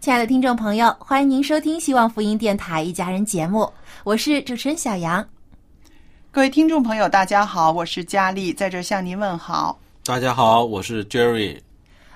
[0.00, 3.70] 亲爱的听众朋友，欢迎您收听希望福音电台一家人节目，
[4.04, 5.26] 我是主持人小杨。
[6.30, 9.76] 各位听众朋友，大家好，我是佳丽，在这向您问好。
[10.04, 11.58] 大家好，我是 Jerry。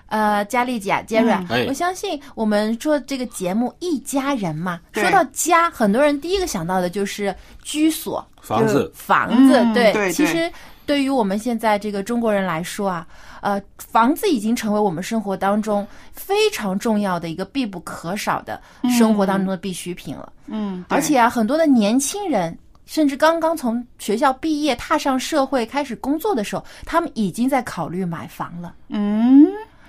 [0.06, 9.52] 呃，佳丽姐、杰瑞、嗯哎我相信我们做这个节目一家人嘛，说到家，很多人第一个想到的就是居所、就是房子房子。
[9.52, 10.50] 对，嗯对对其实
[10.92, 13.06] 对于我们现在这个中国人来说啊，
[13.40, 18.60] 呃，房子已经成为我们生活当中非常重要的一个必不可少的
[18.98, 20.30] 生活当中的必需品了。
[20.48, 28.74] 嗯，对而且啊，很多的年轻人，甚至刚刚从学校毕业、踏上社会开始工作的时候，他们已经在考虑买房了。
[28.90, 29.46] 嗯，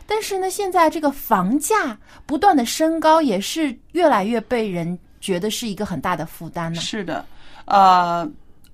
[0.08, 6.80] 但是呢，现在这个房价不断的升高，也是越来越被人觉得是一个很大的负担呢。
[6.80, 7.26] 是的，
[7.66, 8.26] 呃，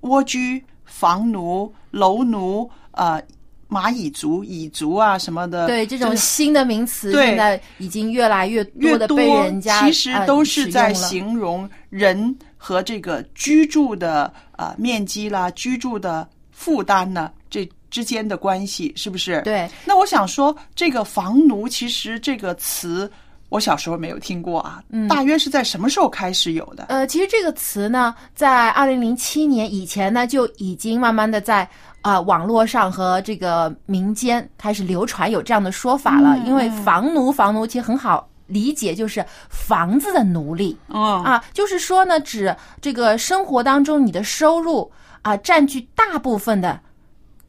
[0.02, 3.22] 蜗居、房奴、楼奴，呃，
[3.68, 19.40] 蚂蚁族、蚁族啊什么的，对这种新的名词，现在已经越来越越多多的被人家其实呃都是在形容人和这个居住的呃面积啦、居住的负担呢这之间的关系，是不是？。
[19.42, 23.10] 对那我想说，这个房奴其实这个词，
[23.50, 26.84] 我小时候没有听过啊，嗯大约是在什么时候开始有的？
[26.88, 31.62] 呃，其实这个词呢，在二零零七年以前呢，就已经慢慢的在
[32.00, 36.36] 啊、呃网络上和这个民间开始流传有这样的说法了。
[36.38, 40.76] 嗯因为房奴，房奴其实很好理解，就是房子的奴隶。
[40.86, 44.90] 哦啊，就是说呢，指这个生活当中你的收入
[45.22, 46.80] 啊，占据大部分的，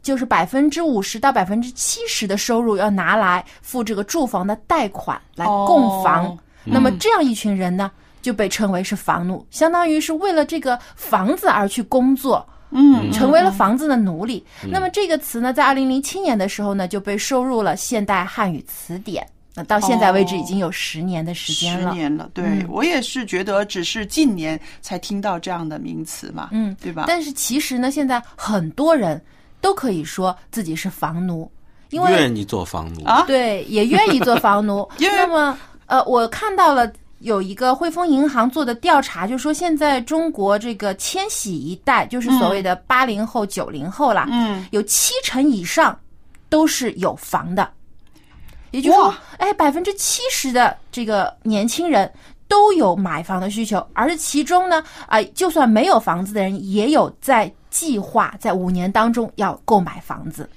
[0.01, 6.25] 就是百分之五十到百分之七十的收入要拿来付这个住房的贷款来供房。
[6.25, 7.89] 哦那么这样一群人呢，
[8.21, 12.47] 就被称为是房奴，相当于是为了这个房子而去工作。
[12.69, 14.45] 嗯，成为了房子的奴隶。
[14.69, 19.27] 那么这个词呢，在二零零七年的时候呢，就被收入了现代汉语词典。
[19.53, 21.91] 那到现在为止，已经有十年的时间了。
[21.91, 27.03] 十年了，对、嗯我也是觉得，只是近年才听到这样的名词嘛，嗯，对吧？
[27.07, 29.21] 但是其实呢，现在很多人
[29.61, 31.49] 都可以说自己是房奴，
[31.91, 33.05] 因为愿意做房奴。
[33.05, 33.23] 啊？
[33.27, 34.89] 对也愿意做房奴。
[34.97, 36.91] 因为那么呃，我看到了。
[37.21, 45.95] 有一个汇丰银行做的调查，就说现在中国这个千禧一代，就是所谓的八零后、九零后啦，嗯，有七成以上
[46.49, 47.69] 都是有房的，
[48.71, 52.11] 也就是说，哎，百分之七十的这个年轻人
[52.47, 60.47] 都有买房的需求，而其中呢，啊、就算没有房子的人，也有在计划在五年当中要购买房子。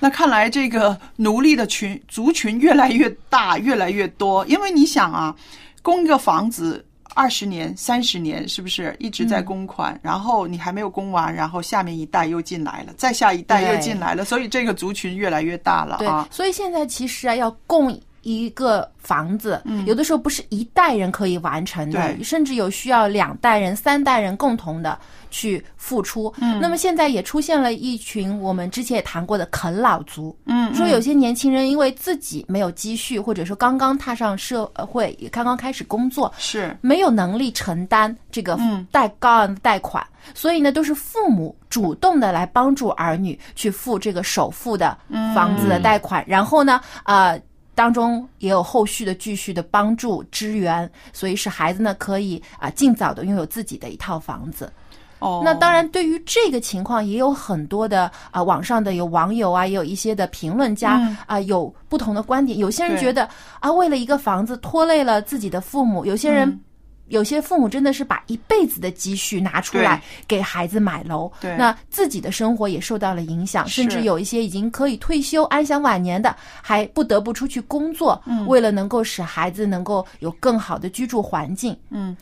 [0.00, 4.44] 那看来这个奴隶的群族群越来越大，越来越多。
[4.44, 5.34] 因为你想啊，
[5.80, 6.84] 供一个房子
[7.14, 9.98] 二十年、三十年，是不是一直在嗯供款？
[10.02, 16.28] 然后你还没有供完，然后下面一代又进来了，再下一代又进来了，所以这个族群越来越大了对啊，。
[16.30, 19.86] 所以现在其实啊，要供一个房子，嗯。
[19.86, 24.98] 有的时候不是一代人可以完成的，甚至有需要两代人、三代人共同的
[25.30, 26.32] 去付出。
[26.40, 26.60] 嗯。
[26.60, 36.76] 那么现在也出现了一群我们之前也谈过的啃老族，嗯，说有些年轻人因为自己没有积蓄，或者说刚刚踏上社会，也刚刚开始工作，是。
[36.80, 38.86] 没有能力承担这个嗯。
[38.90, 40.04] 贷高昂的贷款，
[40.34, 44.96] 所以呢，都是父母主动的来帮助儿女去付这个首付的
[45.34, 47.40] 房子的贷款，然后呢，呃，
[47.74, 54.72] 当中也有后续的继续的帮助支援，所以使孩子呢可以啊尽早的拥有自己的一套房子。
[55.18, 60.92] 哦，那当然，对于这个情况，也有很多的啊、网上的有网友啊，也有一些的评论家
[61.26, 62.58] 啊、嗯有不同的观点。
[62.58, 63.28] 有些人觉得
[63.60, 66.60] 啊，为了一个房子拖累了自己的父母；有些人。
[67.06, 71.54] 嗯有些父母真的是把一辈子的积蓄拿出来给孩子买楼，对。
[71.58, 78.46] 那自己的生活也受到了影响，甚至有一些已经可以退休安享晚年的，还不得不出去工作，嗯。
[78.46, 81.76] 为了能够使孩子能够有更好的居住环境。
[81.90, 82.16] 嗯。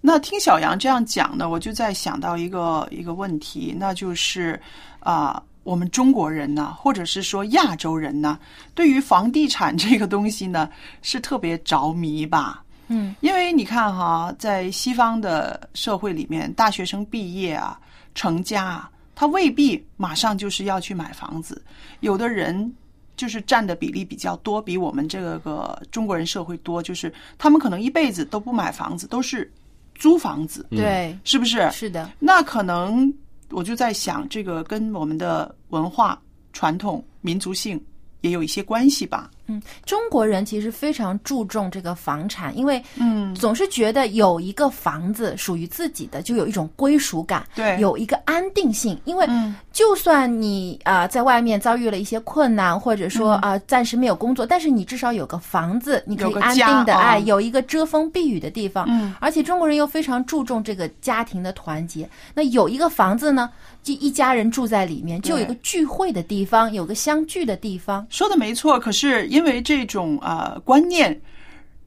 [0.00, 4.58] 那听小杨这样讲呢，我就在想到一个一个问题，那就是
[5.00, 8.38] 啊、我们中国人呢，或者是说亚洲人呢，
[8.72, 10.70] 对于房地产这个东西呢，
[11.02, 12.62] 是特别着迷吧？
[12.88, 17.80] 嗯，因为你看哈，在西方的社会里面，大学生毕业啊、
[18.14, 21.62] 成家啊，他未必马上就是要去买房子，
[22.00, 22.74] 有的人。
[23.18, 26.80] 就是占的比例比较多，比我们这个中国人社会多。
[26.80, 29.52] 就是他们可能一辈子都不买房子，都是
[29.96, 31.68] 租房子，对，是不是？
[31.72, 33.12] 是的，那可能
[33.50, 36.16] 我就在想，这个跟我们的文化
[36.52, 37.84] 传统、民族性
[38.20, 39.28] 也有一些关系吧？
[39.48, 48.98] 嗯，中国人其实非常注重这个房产，因为嗯，总是觉得有一个房子属于自己的，就有一种归属感，对有一个安定性。
[49.04, 58.86] 因为嗯就算你啊、呃在外面遭遇了一些困难，或者说啊、呃暂时没有工作，但是你至少有个房子，你可以安定的哎，有一个遮风避雨的地方。
[58.88, 62.10] 嗯，而且中国人又非常注重这个家庭的团结。
[62.34, 63.48] 那有一个房子呢，
[63.84, 68.04] 就一家人住在里面，就有一个聚会的地方，有个相聚的地方。
[68.10, 68.80] 说的没错。
[68.80, 71.16] 可是因为这种呃观念，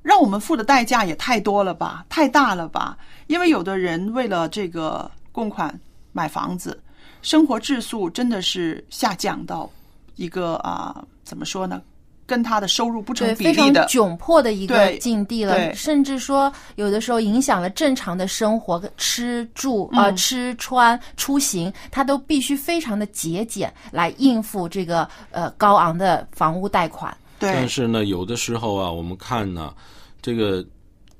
[0.02, 2.98] 让我们付的代价也太多了吧，太大了吧？
[3.28, 5.78] 因为有的人为了这个供款
[6.14, 6.80] 买房子，
[7.22, 9.70] 生活质素真的是下降到
[10.16, 11.82] 一个啊、怎么说呢？
[12.28, 13.86] 跟他的收入不成对，非常比例的。
[13.88, 27.14] 窘迫的一个境地了，甚至说有的时候影响了正常的生活、吃住呃嗯吃穿出行，他都必须非常的节俭来应付这个呃高昂的房屋贷款。
[27.38, 29.74] 对但，是呢，有的时候啊，我们看呢，
[30.22, 30.66] 这个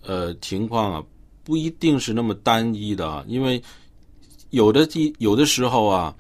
[0.06, 1.04] 呃情况啊，
[1.44, 3.62] 不一定是那么单一的啊，因为
[4.52, 6.16] 有的地有的时候啊，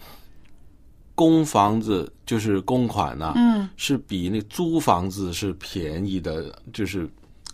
[1.15, 7.07] 供房子就是公款呐、嗯，是比那租房子是便宜的，就是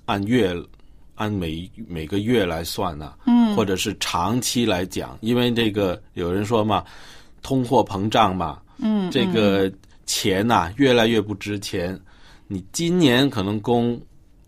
[0.05, 0.55] 按月
[1.15, 6.83] 按每每个月来算呐、嗯或者是长期来讲，因为这个有人说嘛，
[7.41, 9.71] 通货膨胀嘛，嗯，这个
[10.05, 11.99] 钱呐、越来越不值钱。
[12.47, 13.99] 你今年可能供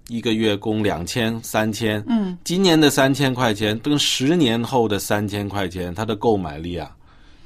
[0.10, 6.92] 一个月供两千、三千，嗯，今年的三千块钱跟十年后的三千块钱，它的购买力啊，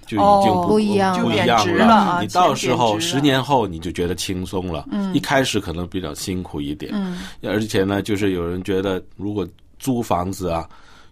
[0.07, 5.13] 就已经哦不、一样了不一样就贬值了啊你到时候十年后你就觉得轻松了，嗯。
[5.13, 10.68] 一开始可能比较辛苦一点，嗯，而且呢，就是有人觉得如果租房子啊，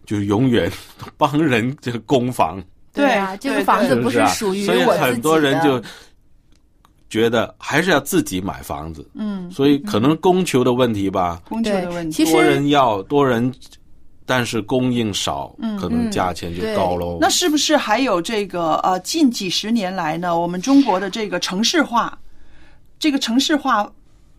[0.06, 0.72] 就是永远
[1.18, 2.64] 帮人这个供房，
[2.94, 4.26] 对啊，这个房子不是？
[4.28, 5.12] 属于所以我自己的。
[5.12, 5.82] 很多人就
[7.12, 12.24] 觉得还是要自己买房子，嗯，所以可能供求的问题吧，供求的问题。
[12.32, 13.54] 多人要多人，
[14.26, 17.18] 但是供应少，嗯可能价钱就高喽。
[17.20, 22.18] 那是不是还有这个呃，近几十年来呢，我们中国的这个城市化，
[22.98, 23.92] 这个城市化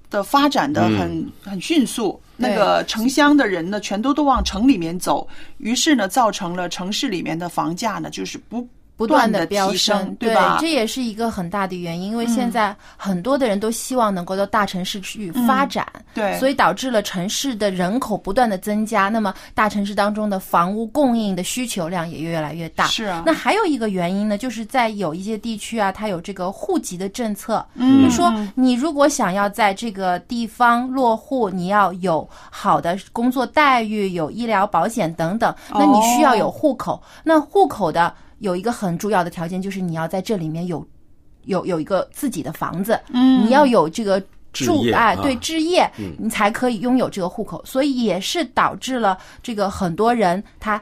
[0.08, 8.66] 的发展的很、很迅速，那个城乡的人呢，全都都往城里面走，于是呢，造成了城市里面的房价呢，就是不
[9.02, 10.58] 不断的的飙升，对吧？
[10.60, 22.86] 这也是一个很大的原因，因为现在很多的人都希望能够到大城市去发展，对，所以导致了城市的人口不断的增加，那么大城市当中的房屋供应的需求量也越来越大。
[22.86, 37.02] 是啊，那还有一个原因呢，就是在有一些地区啊，它有这个户籍的政策，嗯就说你如果想要在这个地方落户，你要有好的工作待遇、有医疗保险等等，那你需要有户口。
[37.24, 38.12] 那户口的
[38.42, 40.86] 有一个很重要的条件，就是你要在这里面有
[41.46, 43.46] 有有一个自己的房子，嗯。
[43.46, 44.22] 你要有这个。
[44.52, 45.22] 住哎，啊。
[45.22, 46.12] 对置业，嗯。
[46.18, 50.76] 你才可以拥有这个户口，所以也是导致了这个很多人他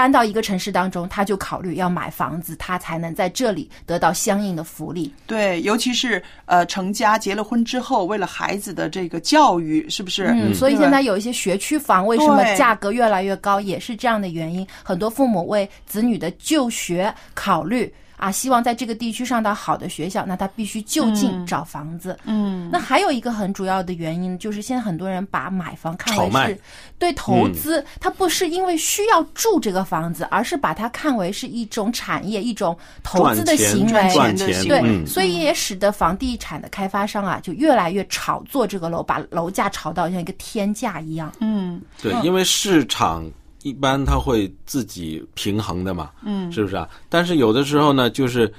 [0.00, 5.12] 搬到一个城市当中，他就考虑要买房子，他才能在这里得到相应的福利。
[5.26, 10.28] 对，尤其是呃成家结了婚之后，为了孩子的这个教育，是不是？
[10.28, 14.66] 嗯，所以现在有一些学区房为什么价格越来越高，也是这样的原因。
[14.82, 22.18] 很多父母为子女的就学考虑啊，希望在这个地区上到好的学校，那他必须就近嗯找房子。
[22.26, 26.58] 嗯那还有一个很主要的原因，就是现在很多人把买房看为是
[26.98, 33.90] 对投资，他不是因为需要住这个房子，而是把它看为是一种产业、一种投资的行为。
[33.90, 41.32] 赚赚钱钱的行对，嗯所以也使得房地产的开发商啊，就越来越炒作这个楼，把楼价炒到像一个天价一样。
[41.40, 43.24] 嗯对，因为市场
[43.62, 46.50] 一般它会自己平衡的嘛，嗯。
[46.52, 46.88] 是不是啊？
[47.08, 48.52] 但是有的时候呢，就是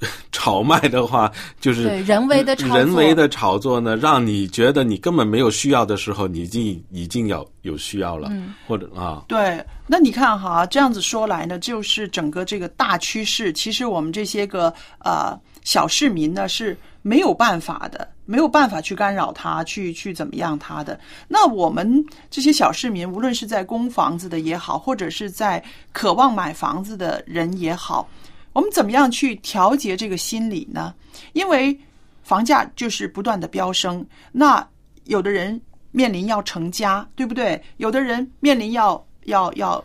[0.32, 1.30] 炒卖的话，
[1.60, 2.76] 就是对人为的炒作。
[2.76, 8.52] 人为的炒作呢，让你觉得你根本没有需要的时候，你已经已经有有需要了，嗯。
[8.66, 20.98] 或者啊，对，那你看哈，这样子说来呢，就是整个这个大趋势，其实我们这些个呃小市民呢是没有办法的，没有办法去干扰他，去去怎么样他的。
[21.28, 25.62] 那我们这些小市民，无论是在供房子的也好，或者是在
[25.92, 28.08] 渴望买房子的人也好，
[28.52, 30.94] 我们怎么样去调节这个心理呢？
[31.32, 31.78] 因为
[32.22, 34.66] 房价就是不断的飙升，那
[35.04, 37.62] 有的人面临要成家，对不对？
[37.76, 39.84] 有的人面临要要要，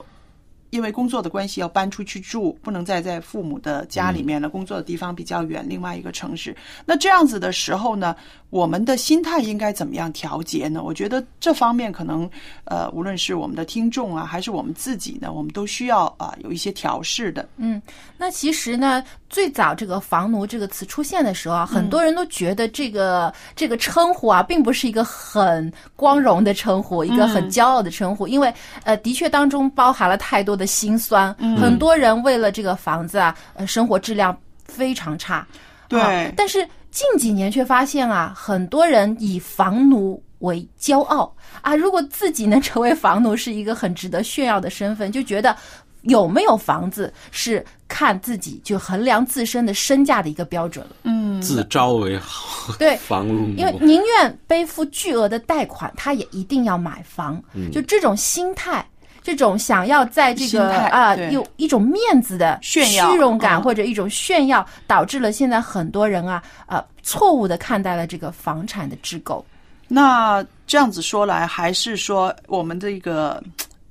[0.70, 6.56] 因为工作的关系要搬出去住，不能再在父母的家里面了，工作的地方比较远，另外一个城市。
[6.86, 8.16] 那这样子的时候呢，
[8.50, 10.82] 我们的心态应该怎么样调节呢？
[10.84, 12.30] 我觉得这方面可能
[12.66, 17.48] 呃，无论是我们的听众啊，还是我们自己呢，我们都需要啊、有一些调试的。
[17.58, 17.82] 嗯，
[18.18, 31.34] 那其实呢，最早这个“房奴”这个词出现的时候啊，很多人都觉得这个这个称呼啊，并不是一个很光荣的称呼，一个很骄傲的称呼，因为呃，的确当中包含了太多的辛酸。
[31.58, 34.38] 很多人为了这个房子啊，呃，生活质量
[34.68, 35.48] 非常差。
[35.88, 36.60] 对啊但是
[36.92, 45.56] 近几年却发现啊，很多人以房奴为骄傲啊，如果自己能成为房奴，是一个很值得炫耀的身份，就觉得
[46.04, 50.96] 有没有房子是看自己就衡量自身的身价的一个标准了。
[51.04, 57.42] 嗯自招为好 对，房奴，因为宁愿背负巨额的贷款，他也一定要买房。
[57.54, 58.86] 嗯就这种心态，
[59.30, 63.62] 这种想要在这个啊、有一种面子的炫耀虚荣感、嗯。
[63.62, 69.46] 或者一种炫耀，导致了现在很多人啊呃错误的看待了这个房产的置购。
[69.88, 73.40] 那这样子说来，还是说我们这个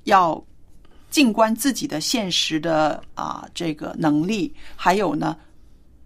[0.03, 0.43] 要
[1.09, 5.37] 静观自己的现实的啊、这个能力，还有呢，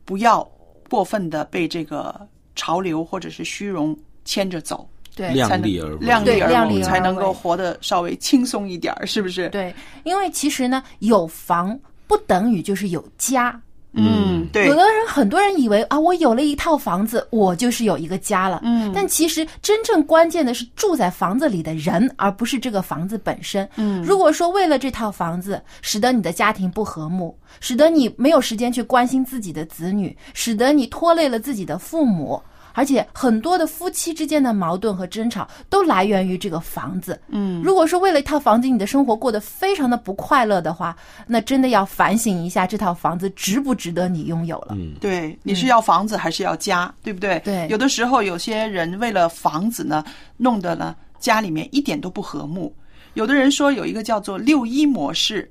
[0.06, 0.48] 不要
[0.92, 9.50] 过分的被这个潮流或者是虚荣牵着走，对，量力而为，对量力而为，量力才能够活得稍微轻松一点儿，是不是？
[9.50, 11.78] 对，因为其实呢，有房
[12.08, 13.60] 不等于就是有家。
[13.96, 18.60] 嗯，对有，的人，很多人以为啊，我有了一套房子，我就是有一个家了。
[18.64, 23.70] 嗯但其实真正关键的是住在房子里的人，而不是这个房子本身。
[23.76, 32.42] 嗯如果说为了这套房子，使得你的家庭不和睦，使得你没有时间去关心自己的子女，使得你拖累了自己的父母。
[32.74, 37.20] 而且很多的夫妻之间的矛盾和争吵都来源于这个房子。
[37.30, 40.96] 嗯，如果说为了一套房子，你的生活过得非常的不快乐的话，
[41.28, 44.76] 那真的要反省一下这套房子值不值得你拥有了。
[44.78, 47.40] 嗯，对，你是要房子还是要家，对不对？
[47.40, 50.04] 对有的时候有些人为了房子呢，
[50.38, 52.76] 弄得呢家里面一点都不和睦。
[53.14, 55.50] 有的人说有一个叫做六一模式，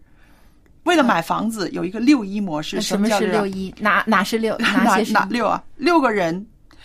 [0.83, 2.81] 为了买房子有一个六一模式。
[2.81, 3.47] 什么叫六是六？
[3.47, 3.75] 一？
[3.79, 4.57] 哪哪是六？
[4.59, 5.63] 哪哪些是哪六啊？
[5.77, 6.45] 六个人，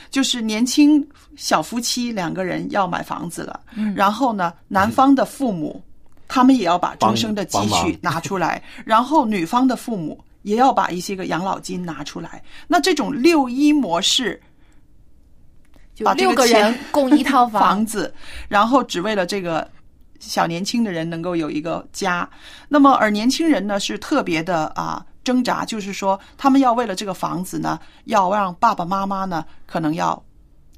[0.10, 5.82] 就是年轻小夫妻两个人要买房子了，嗯然后呢，男方的父母
[6.28, 12.44] 他们也要把终生的积蓄拿出来，然后女方的父母也要把一些个养老金拿出来。
[12.68, 14.42] 那这种六一模式，
[15.96, 17.86] 就六个人供一套房 房。
[17.86, 18.14] 子，
[18.48, 19.70] 然后只为了这个
[20.20, 22.30] 小年轻的人能够有一个家。
[22.68, 30.24] 那么而年轻人呢是特别的啊挣扎，就是说他们要为了这个房子呢，要让爸爸妈妈呢可能要。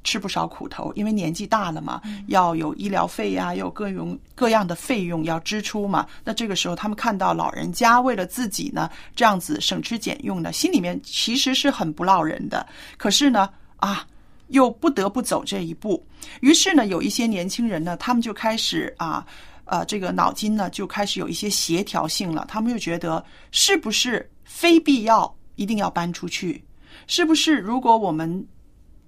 [0.02, 6.06] 吃不少苦头，因为年纪大了嘛，要有医疗费呀、有各种各样的费用要支出嘛。
[6.24, 12.66] 那这个时候，他们看到老人家为了自己呢这样子省吃俭用呢，心里面其实是很不落人的。
[12.96, 14.06] 可是呢，啊，
[14.48, 16.02] 又不得不走这一步。
[16.40, 19.26] 于是呢，有一些年轻人呢，他们就开始啊，
[19.66, 22.46] 呃，这个脑筋呢就开始有一些协调性了。
[22.48, 26.64] 他们就觉得，是不是非必要一定要搬出去？
[27.06, 28.44] 是不是如果我们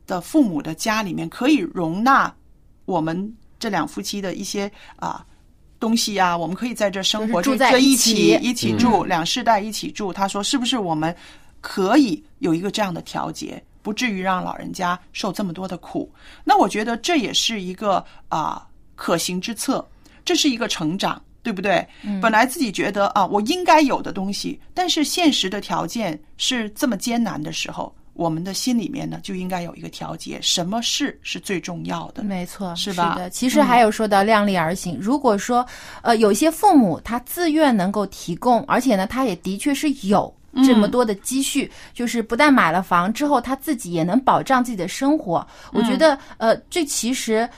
[0.07, 2.33] 的父母的家里面可以容纳
[2.85, 5.27] 我们这两夫妻的一些啊。
[5.83, 10.13] 东西啊，我们可以在这生活，住在一一起一起住，两世代一起住。
[10.13, 11.13] 他说，是不是我们
[11.61, 16.09] 可以有一个这样的调节，不至于让老人家受这么多的苦？
[16.45, 19.85] 那我觉得这也是一个啊、可行之策，
[20.25, 21.87] 这是一个成长，对不对？
[22.03, 32.23] 嗯本来自己觉得啊，我应该有的东西，但是现实的条件是这么艰难的时候，我们的心里面呢就应该有一个调节，什么事是最重要的？
[32.23, 34.97] 没错，是吧的，其实还有说到量力而行。
[35.01, 35.67] 如果说，
[36.03, 40.33] 呃，有些父母他自愿能够提供，而且呢，他也的确是有
[40.65, 45.45] 这么多的积蓄，就是不但买了房之后，他自己也能保障自己的生活。
[45.73, 47.49] 我觉得，呃，这其实。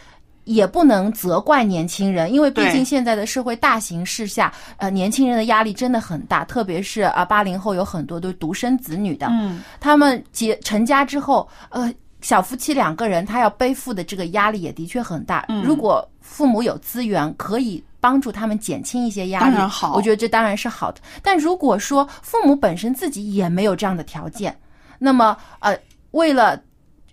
[0.45, 15.45] 也不能责怪年轻人，因为毕竟现在的社会大形势下，呃，年轻人的压力真的很大，特别是啊，八零后有很多都是独生子女的，嗯，他们结成家之后，呃，小夫妻两个人他要背负的这个压力也的确很大。
[15.49, 15.63] 嗯。
[15.63, 19.95] 如果父母有资源，可以帮助他们减轻一些压力，当然好。
[19.95, 21.01] 我觉得这当然是好的。
[21.23, 24.55] 但如果说父母本身自己也没有这样的条件，
[24.99, 25.79] 那么呃，
[26.13, 26.61] 为了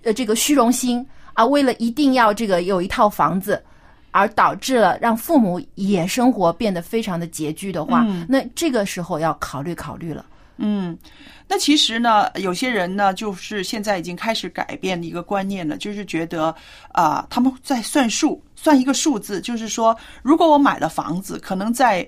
[0.04, 3.62] 呃这个虚荣心啊，为了一定要这个有一套房子。
[4.14, 10.26] 而导致了让父母也生活变得非常的拮据的话，嗯那这个时候要考虑考虑了。
[10.58, 10.98] 嗯，
[11.48, 16.54] 那其实呢，有些人呢，就是现在已经开始改变一个观念了，就是觉得
[16.90, 22.06] 啊、他们在算数，算一个数字，就是说，如果我买了房子，可能在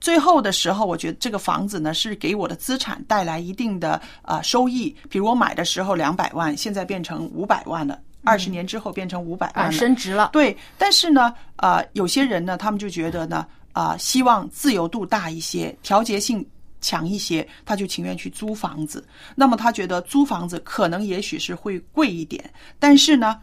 [0.00, 10.30] 最后的时候，我觉得这个房子呢是给我的资产带来一定的啊、收益，比如我买的时候两百万，现在变成五百万了，二十年之后变成五百万升值了。
[10.32, 16.46] 对，但是呢，啊，有些人呢，他们就觉得呢，啊、希望自由度大一些，调节性
[16.80, 19.04] 强一些，他就情愿去租房子。
[19.34, 22.48] 那么他觉得租房子可能也许是会贵一点，
[22.78, 23.40] 但是呢，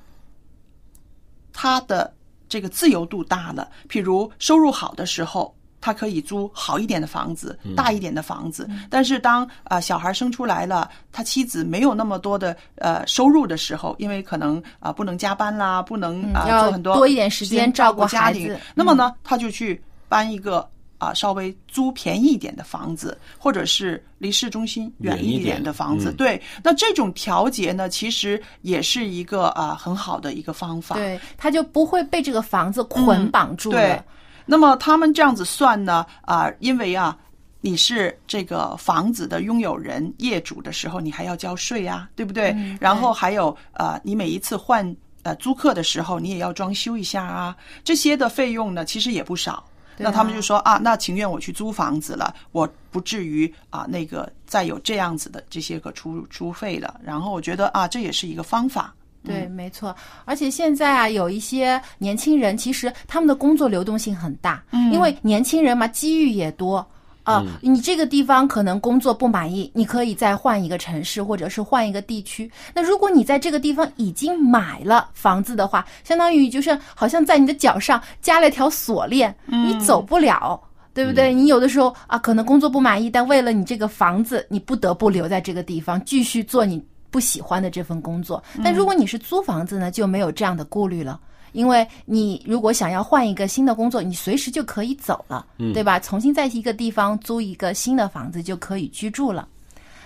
[1.52, 2.14] 他的
[2.48, 5.54] 这个自由度大了，譬如收入好的时候。
[5.82, 8.70] 他可以租好一点的房子，大一点的房子。
[8.90, 18.54] 但是当啊、小孩生出来了，他妻子没有那么多的呃收入的时候，因为可能啊、不能加班啦，不能啊、做很多多一点时间照顾家庭。
[18.54, 20.68] 嗯那么呢，他就去搬一个
[20.98, 26.12] 啊、稍微租便宜一点的房子，或者是离市中心远一点的房子。
[26.12, 30.96] 嗯对，那这种调节呢，其实也是一个啊、很好的一个方法。
[30.96, 33.78] 对，他就不会被这个房子捆绑住了。
[33.78, 34.02] 对，
[34.50, 37.16] 那么他们这样子算呢，啊、因为啊。
[37.62, 42.54] 你是这个房子的拥有人、业主的时候，你还要交税啊，对不对？
[42.56, 47.54] 嗯然后还有呃，你每一次换呃租客的时候，你也要装修一下啊，
[47.84, 49.52] 这些的费用呢，其实也不少。
[49.56, 49.66] 啊
[49.98, 56.98] 那他们就说啊，那情愿我去租房子了，我不至于啊那个再有这样子的这些个出出费了。
[57.04, 58.96] 然后我觉得啊，这也是一个方法。
[59.24, 59.96] 对，没错。
[60.26, 66.86] 而且现在啊，有一些年轻人，其实他们的工作流动性很大，嗯因为年轻人嘛，机遇也多。
[67.24, 72.50] 啊、你这个地方可能工作不满意，你可以再换一个城市，或者是换一个地区。
[72.74, 80.60] 那如果你在这个地方已经买了房子的话，相当于就是好像在你的脚上加了一条锁链，你走不了。
[80.92, 81.32] 对不对？
[81.34, 88.44] 你有的时候啊，可能工作不满意，但为了你这个房子，你不得不留在这个地方，继续做你不喜欢的这份工作。
[88.64, 91.20] 但如果你是租房子呢，就没有这样的顾虑了。
[91.52, 95.44] 因为你如果想要换一个新的工作，你随时就可以走了，
[95.74, 96.00] 对吧？
[96.00, 99.48] 重新在一个地方租一个新的房子就可以居住了。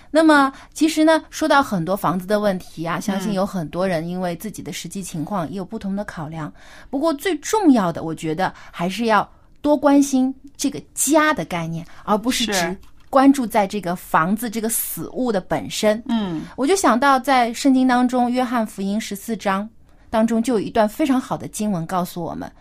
[0.09, 6.53] 那么，其实呢，说到很多房子的问题啊，相信有很多人因为自己的实际情况也有不同的考量。
[6.89, 12.77] 不过，最重要的，我觉得还是要多关心这个家的概念，而不是是只
[13.13, 16.01] 关注在这个房子这个死物的本身。
[16.07, 19.69] 嗯我就想到在圣经当中，约翰福音十四章
[20.09, 22.51] 当中就有一段非常好的经文告诉我们：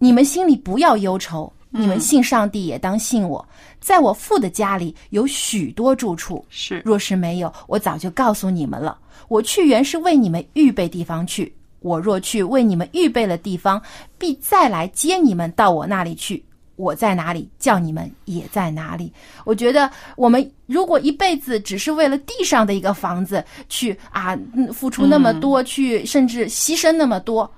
[0.00, 3.46] 你们心里不要忧愁，你们信上帝也当信我，
[3.80, 6.44] 在我父的家里有许多住处。
[6.48, 8.98] 是若是没有，我早就告诉你们了。
[9.28, 11.54] 我去原是为你们预备地方去。
[11.78, 13.80] 我若去为你们预备了地方，
[14.18, 16.42] 必再来接你们到我那里去。
[16.76, 19.12] 我在哪里，叫你们也在哪里。
[19.44, 27.50] 我觉得我们如果一辈子只是为了地上的一个房子去啊，嗯付出那么多，去甚至牺牲那么多，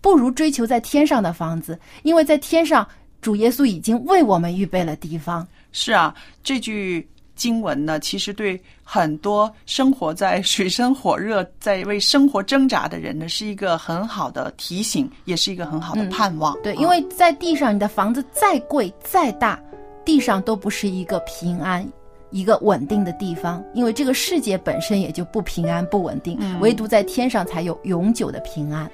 [0.00, 2.86] 不如追求在天上的房子，因为在天上，
[3.20, 5.46] 主耶稣已经为我们预备了地方。
[5.72, 7.06] 是啊，这句
[7.36, 16.56] 经文呢，其实对很多生活在水深火热、在为生活挣扎的人呢，是一个很好的提醒，也是一个很好的盼望。
[16.62, 19.60] 对，啊因为在地上，你的房子再贵再大，
[20.04, 21.86] 地上都不是一个平安、
[22.30, 28.90] 一个稳定的地方，因为这个世界本身也就不平安、不稳定，唯独在天上才有永久的平安。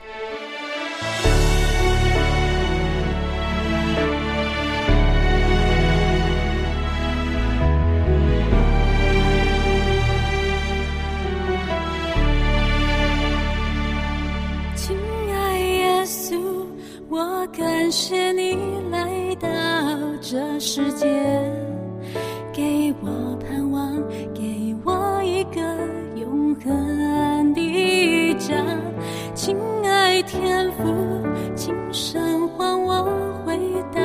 [17.13, 18.57] 我感谢你
[18.91, 19.47] 来到
[20.23, 21.07] 这世界，
[22.55, 23.93] 给我盼望，
[24.33, 25.61] 给我一个
[26.17, 28.55] 永恒的家。
[29.35, 30.83] 亲爱天父，
[31.55, 33.05] 请神还我
[33.45, 33.59] 回
[33.95, 34.01] 到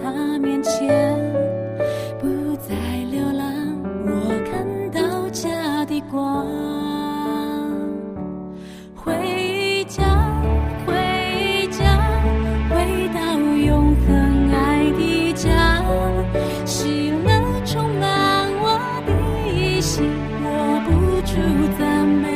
[0.00, 1.18] 他面前，
[2.20, 2.72] 不再
[3.10, 3.44] 流浪，
[4.06, 4.10] 我
[4.48, 6.71] 看到家的光。
[19.82, 20.04] 心，
[20.44, 21.34] 握不住
[21.76, 22.31] 赞美。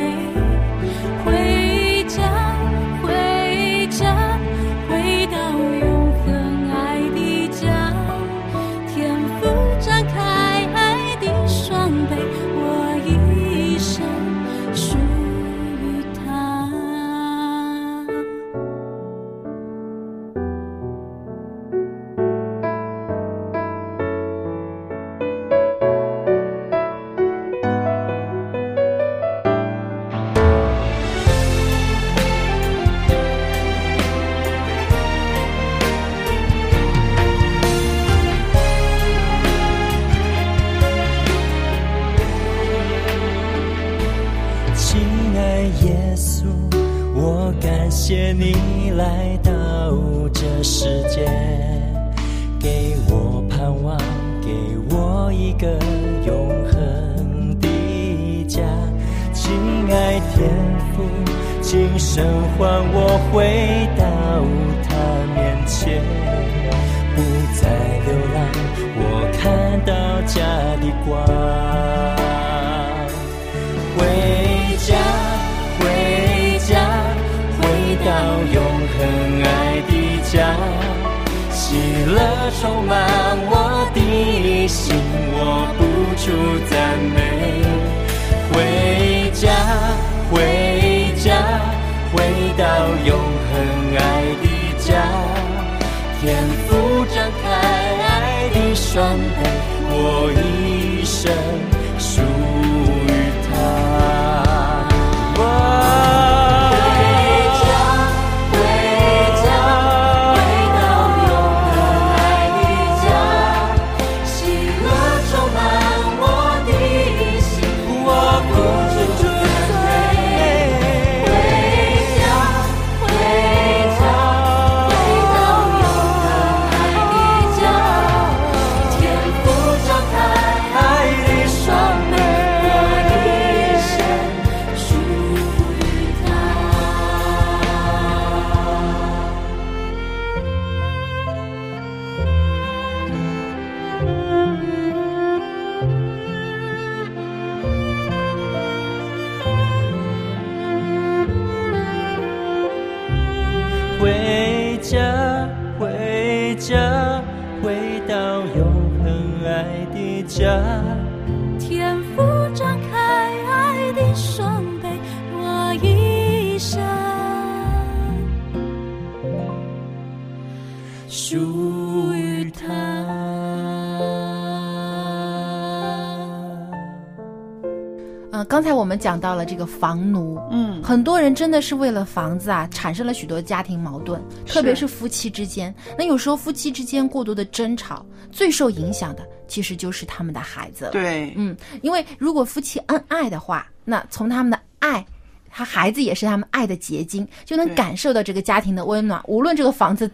[178.87, 185.73] 们讲到了这个房奴，嗯很多人真的是为了房子啊，产生了许多家庭矛盾，特别是夫妻之间。
[185.97, 190.91] 那有时候夫妻之间过多的争吵，最受影响的其实就是他们的孩子了。
[190.91, 195.05] 对，嗯，因为如果夫妻恩爱的话，那从他们的爱，
[195.49, 199.21] 他孩子也是他们爱的结晶，就能感受到这个家庭的温暖。
[199.27, 200.09] 无论这个房子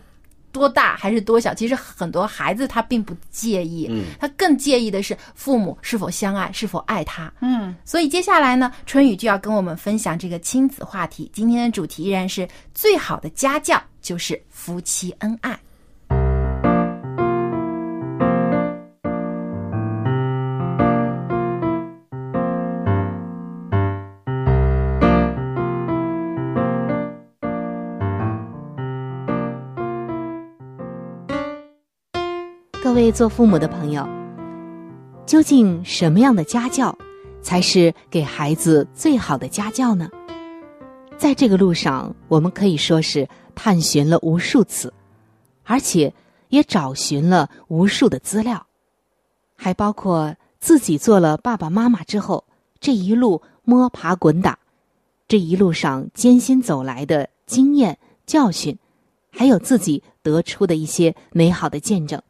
[0.53, 7.33] 多大还是多小，其实很多孩子他并不介意，嗯他更介意的是父母是否相爱，是否爱他。
[7.41, 11.29] 嗯，所以接下来呢，春雨就要跟我们分享这个亲子话题。
[11.33, 15.59] 今天的主题依然是最好的家教就是夫妻恩爱。
[33.03, 34.07] 位做父母的朋友，
[35.25, 36.97] 究竟什么样的家教
[37.41, 40.09] 才是给孩子最好的家教呢？
[41.17, 44.93] 在这个路上，我们可以说是探寻了无数次，
[45.65, 46.13] 而且
[46.47, 48.65] 也找寻了无数的资料，
[49.53, 52.45] 还包括自己做了爸爸妈妈之后，
[52.79, 54.57] 这一路摸爬滚打，
[55.27, 58.77] 这一路上艰辛走来的经验教训，
[59.29, 62.21] 还有自己得出的一些美好的见证。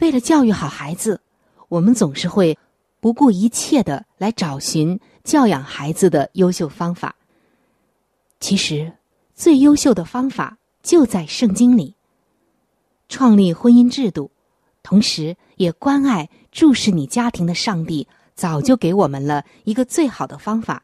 [0.00, 1.20] 为了教育好孩子，
[1.68, 2.58] 我们总是会
[3.00, 7.14] 不顾一切的来找寻教养孩子的优秀方法。
[8.40, 8.92] 其实，
[9.34, 11.94] 最优秀的方法就在圣经里。
[13.08, 14.30] 创立婚姻制度，
[14.82, 20.82] 同时也关爱注视你家庭的上帝，早就给我们了一个最好的方法。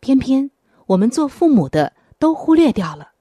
[0.00, 0.50] 偏偏
[0.86, 3.12] 我们做父母的都忽略掉了，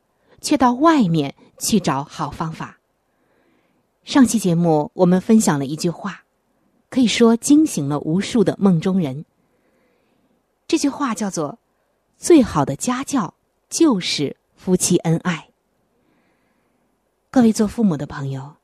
[0.42, 2.80] 却到外面去找好方法。
[4.12, 6.26] 上期节目我们分享了一句话，
[6.90, 9.24] 可以说惊醒了无数的梦中人。
[10.68, 11.60] 这句话叫做
[12.20, 13.36] ：“最好的家教
[13.70, 15.48] 就是夫妻恩爱。”
[17.32, 18.56] 各位做父母的朋友，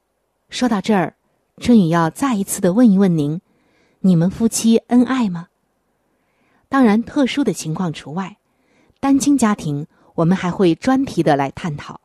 [0.49, 1.15] 说到这儿，
[1.61, 3.39] 春雨要再一次的问一问您：
[4.01, 5.47] 你们夫妻恩爱吗？
[6.67, 8.35] 当然，特殊的情况除外，
[8.99, 12.01] 单亲家庭我们还会专题的来探讨。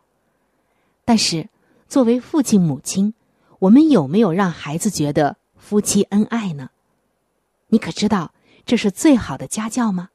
[1.04, 1.48] 但是，
[1.88, 3.12] 作为父亲母亲，
[3.62, 6.70] 我们有没有让孩子觉得夫妻恩爱呢？
[7.68, 8.34] 你可知道
[8.66, 10.10] 这是最好的家教吗？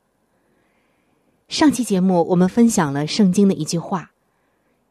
[1.48, 4.12] 上期节目我们分享了圣经的一句话：“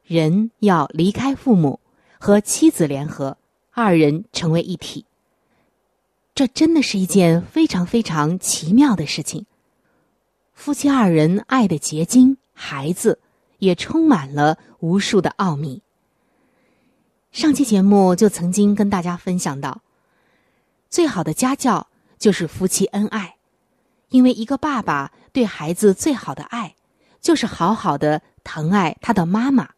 [0.04, 1.80] 人要离开父母，
[2.18, 3.36] 和妻子联合，
[3.72, 5.04] 二人成为一体。”
[6.34, 9.44] 这真的是一件非常非常奇妙的事情。
[10.54, 13.20] 夫妻二人爱的结晶，孩子
[13.58, 15.82] 也充满了无数的奥秘。
[17.36, 19.82] 上期节目就曾经跟大家分享到，
[20.88, 23.36] 最好的家教就是夫妻恩爱，
[24.08, 26.74] 因为一个爸爸对孩子最好的爱，
[27.20, 29.68] 就是好好的疼爱他的妈妈，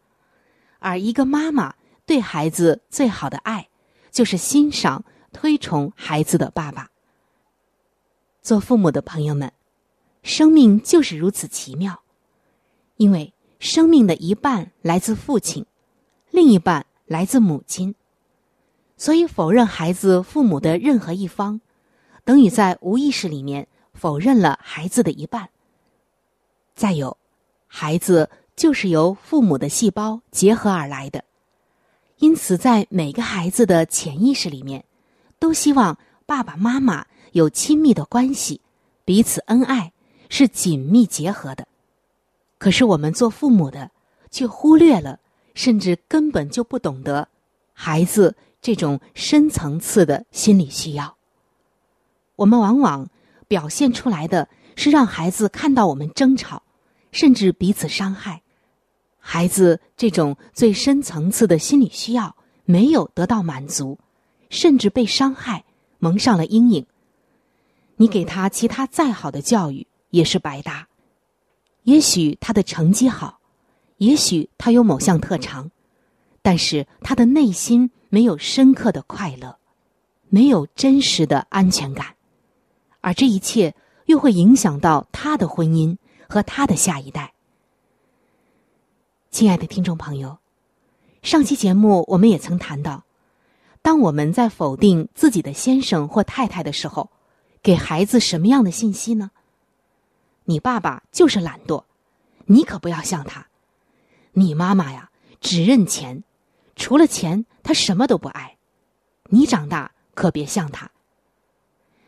[0.79, 3.67] 而一个妈妈对孩子最好的爱，
[4.09, 6.89] 就是欣赏推崇孩子的爸爸。
[8.41, 9.51] 做父母的朋友们，
[10.23, 12.03] 生命就是如此奇妙，
[12.95, 15.65] 因为生命的一半来自父亲，
[16.31, 16.85] 另一半。
[17.09, 17.95] 来自母亲，
[18.95, 21.59] 所以否认孩子父母的任何一方，
[22.23, 25.49] 等于在无意识里面否认了孩子的一半。
[26.75, 27.17] 再有，
[27.65, 31.23] 孩子就是由父母的细胞结合而来的，
[32.17, 34.85] 因此在每个孩子的潜意识里面，
[35.39, 38.61] 都希望爸爸妈妈有亲密的关系，
[39.03, 39.91] 彼此恩爱，
[40.29, 41.67] 是紧密结合的。
[42.59, 43.89] 可是我们做父母的
[44.29, 45.19] 却忽略了。
[45.53, 47.27] 甚至根本就不懂得
[47.73, 51.17] 孩子这种深层次的心理需要。
[52.35, 53.09] 我们往往
[53.47, 56.63] 表现出来的是让孩子看到我们争吵，
[57.11, 58.41] 甚至彼此伤害。
[59.17, 62.35] 孩子这种最深层次的心理需要
[62.65, 63.99] 没有得到满足，
[64.49, 65.65] 甚至被伤害，
[65.99, 66.85] 蒙上了阴影。
[67.97, 70.87] 你给他其他再好的教育也是白搭。
[71.83, 73.38] 也许他的成绩好。
[73.99, 75.71] 也许他有某项特长，
[76.41, 79.57] 但是他的内心没有深刻的快乐，
[80.29, 82.15] 没有真实的安全感，
[83.01, 85.97] 而这一切又会影响到他的婚姻
[86.29, 87.33] 和他的下一代。
[89.31, 90.37] 亲爱的听众朋友，
[91.21, 93.03] 上期节目我们也曾谈到，
[93.81, 97.09] 当我们在否定自己的先生或太太的时候，
[97.61, 99.31] 给孩子什么样的信息呢？
[100.45, 101.83] 你爸爸就是懒惰，
[102.45, 103.48] 你可不要像他。
[104.39, 105.09] 你妈妈呀，
[105.41, 106.23] 只认钱，
[106.77, 108.55] 除了钱，她什么都不爱。
[109.25, 110.91] 你长大可别像他。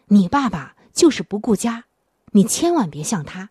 [0.06, 1.84] 你爸爸就是不顾家，
[2.32, 3.50] 你千万别像他。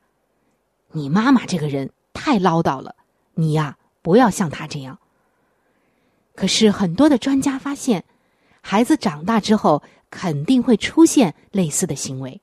[0.93, 2.97] 你妈妈这个人太唠叨了，
[3.35, 4.99] 你呀不要像他这样。
[6.35, 8.07] 可是很多的专家发现，
[8.63, 12.41] 孩子长大之后肯定会出现类似的行为，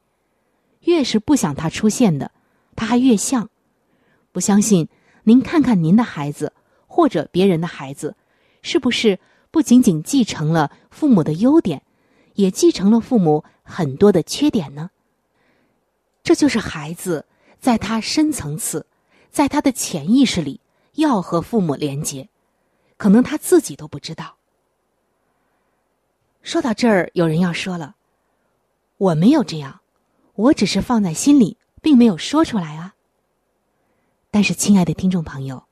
[0.81, 2.31] 越是不想他出现的，
[2.75, 3.49] 他还越像。
[4.31, 4.87] 不相信？
[5.27, 6.53] 您看看您的孩子，
[6.87, 8.15] 或者别人的孩子，
[8.61, 9.19] 是不是
[9.51, 11.83] 不仅仅继承了父母的优点，
[12.35, 14.89] 也继承了父母很多的缺点呢？
[16.23, 17.25] 这就是孩子
[17.59, 18.85] 在他深层次，
[19.29, 20.61] 在他的潜意识里
[20.93, 22.29] 要和父母连接，
[22.95, 24.37] 可能他自己都不知道。
[26.41, 27.97] 说到这儿，有人要说了
[28.95, 29.81] ：“我没有这样，
[30.35, 32.93] 我只是放在心里，并没有说出来啊。”
[34.29, 35.63] 但是，亲爱的听众朋友，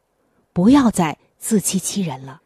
[0.54, 2.41] 不要再自欺欺人了。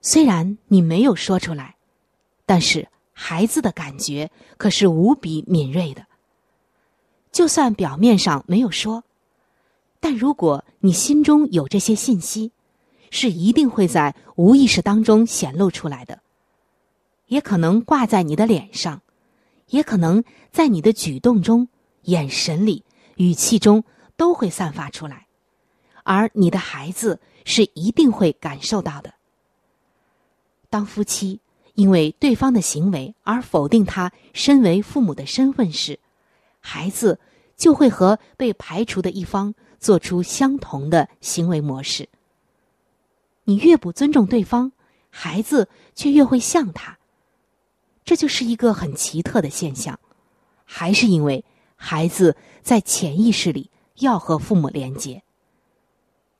[0.00, 1.76] 虽然你没有说出来，
[2.44, 6.04] 但是孩子的感觉可是无比敏锐的。
[7.30, 9.04] 就算表面上没有说，
[10.00, 12.50] 但如果你心中有这些信息，
[13.10, 16.20] 是一定会在无意识当中显露出来的，
[17.28, 19.00] 也可能挂在你的脸上，
[19.68, 21.68] 也可能在你的举动中、
[22.02, 22.84] 眼神里、
[23.16, 23.84] 语气中。
[24.22, 25.26] 都会散发出来，
[26.04, 29.12] 而你的孩子是一定会感受到的。
[30.70, 31.40] 当夫妻
[31.74, 35.98] 因为对方的行为而否定他身为父母的身份时，
[36.60, 37.18] 孩子
[37.56, 42.08] 就会和被排除的一方做出相同的行为模式。
[43.42, 44.70] 你越不尊重对方，
[45.10, 46.96] 孩子却越会像他。
[48.04, 49.98] 这就是一个很奇特的现象，
[50.64, 53.68] 还是因为孩子在潜意识里
[54.02, 55.22] 要和父母连接。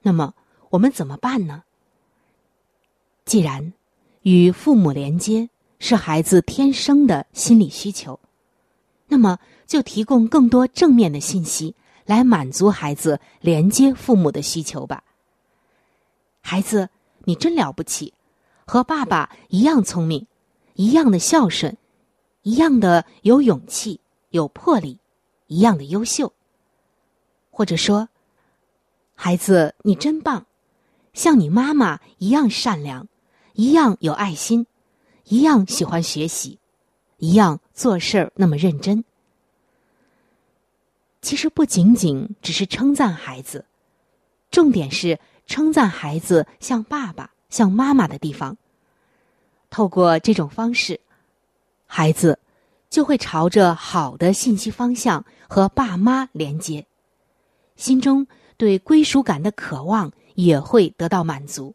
[0.02, 0.34] 那么
[0.70, 1.64] 我们怎么办呢？
[3.24, 3.72] 既然
[4.22, 5.48] 与父母连接
[5.78, 8.20] 是孩子天生的心理需求，
[9.08, 15.04] 那么就提供更多正面的信息来满足孩子连接父母的需求吧。
[16.40, 16.90] 孩子，
[17.24, 18.12] 你真了不起，
[18.66, 20.26] 和爸爸一样聪明，
[20.74, 21.76] 一样的孝顺，
[22.42, 24.98] 一样的有勇气、有魄力，
[25.46, 26.32] 一样的优秀。
[27.52, 28.08] 或者说，
[29.14, 30.46] 孩子，你真棒，
[31.12, 33.06] 像你妈妈一样善良，
[33.52, 34.66] 一样有爱心，
[35.24, 36.58] 一样喜欢学习，
[37.18, 39.04] 一样做事儿那么认真。
[41.20, 43.66] 其实不仅仅只是称赞孩子，
[44.50, 48.56] 重点是称赞孩子像爸爸、像妈妈的地方。
[49.70, 50.98] 透过这种方式，
[51.86, 52.38] 孩子
[52.90, 56.86] 就会朝着好的信息方向和爸妈连接，
[57.82, 61.74] 心中对归属感的渴望也会得到满足。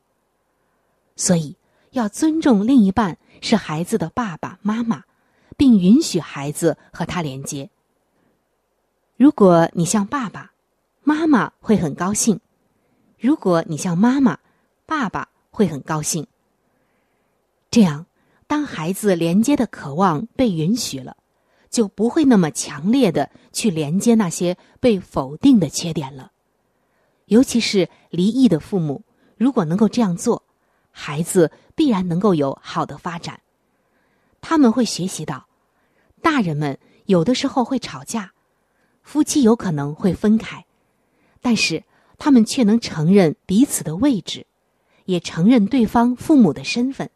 [1.17, 1.57] 所以，
[1.91, 5.03] 要尊重另一半是孩子的爸爸妈妈，
[5.57, 7.69] 并允许孩子和他连接。
[9.17, 10.53] 如果你像爸爸，
[11.03, 12.37] 妈妈会很高兴；
[13.19, 14.39] 如果你像妈妈，
[14.85, 16.25] 爸爸会很高兴。
[17.69, 18.05] 这样，
[18.47, 21.17] 当孩子连接的渴望被允许了，
[21.69, 26.31] 就不会那么强烈的去连接那些被否定的缺点了。
[27.25, 29.03] 尤其是离异的父母，
[29.35, 30.43] 如果能够这样做，
[30.91, 33.41] 孩子必然能够有好的发展。
[34.39, 35.47] 他们会学习到，
[36.21, 38.31] 大人们有的时候会吵架。
[39.03, 40.65] 夫妻有可能会分开，
[41.41, 41.83] 但是
[42.17, 44.45] 他们却能承认彼此的位置，
[45.05, 47.09] 也承认对方父母的身份。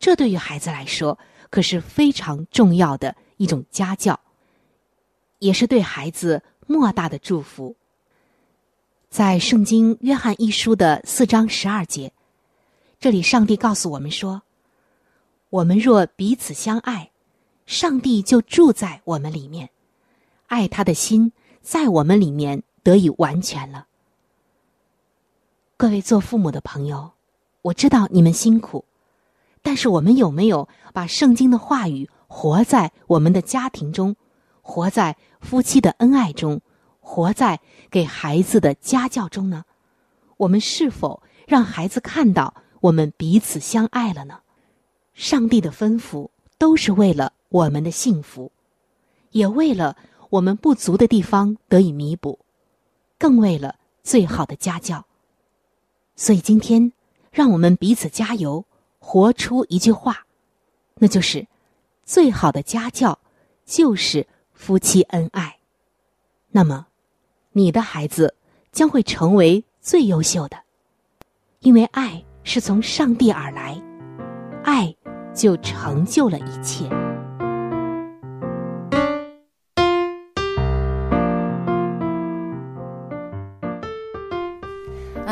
[0.00, 4.18] 这对于孩子来说可是非常重要的一种家教，
[5.38, 7.76] 也是对孩子莫大的祝福。
[9.08, 12.12] 在《圣经·约翰一书》的四章十二节，
[12.98, 14.42] 这里上帝告诉我们说
[15.50, 17.10] ：“我们若彼此相爱，
[17.66, 19.70] 上帝就住在我们里面。”
[20.48, 23.86] 爱他的心在我们里面得以完全了。
[25.76, 27.10] 各位做父母的朋友，
[27.62, 28.84] 我知道你们辛苦，
[29.62, 34.16] 但是我们有没有把圣经的话语活在我们的家庭中，
[34.62, 36.60] 活在夫妻的恩爱中，
[37.00, 37.60] 活在
[37.90, 39.64] 给孩子的家教中呢？
[40.36, 44.40] 我们是否让孩子看到我们彼此相爱了呢？
[45.14, 48.52] 上帝的吩咐都是为了我们的幸福，
[49.30, 49.96] 也为了。
[50.28, 52.40] 我们不足的地方得以弥补，
[53.16, 55.06] 更为了最好的家教。
[56.16, 56.92] 所以今天，
[57.30, 58.64] 让我们彼此加油，
[58.98, 60.26] 活出一句话，
[60.96, 61.46] 那就是：
[62.06, 63.18] 最好的家教
[63.64, 65.58] 就是夫妻恩爱。
[66.52, 66.86] 那么，
[67.52, 68.36] 你的孩子
[68.70, 70.56] 将会成为最优秀的，
[71.58, 73.82] 因为爱是从上帝而来，
[74.62, 74.94] 爱
[75.34, 76.88] 就成就了一切。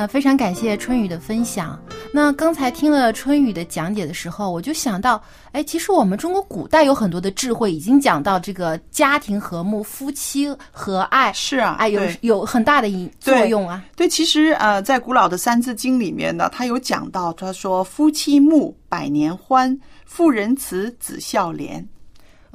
[0.05, 1.81] 呃，非常感谢春雨的分享。
[2.12, 13.83] 那刚才听了春雨的讲解的时候，我就想到，哎，其实我们中国古代有很多的智慧已经讲到这个家庭和睦、夫妻和爱，是啊，哎，有有很大的作用啊。
[13.97, 21.88] 对，其实呃，在古老的《三字经》里面呢，他有讲到，他说：“夫妻睦，百年欢；妇人慈，子孝廉。”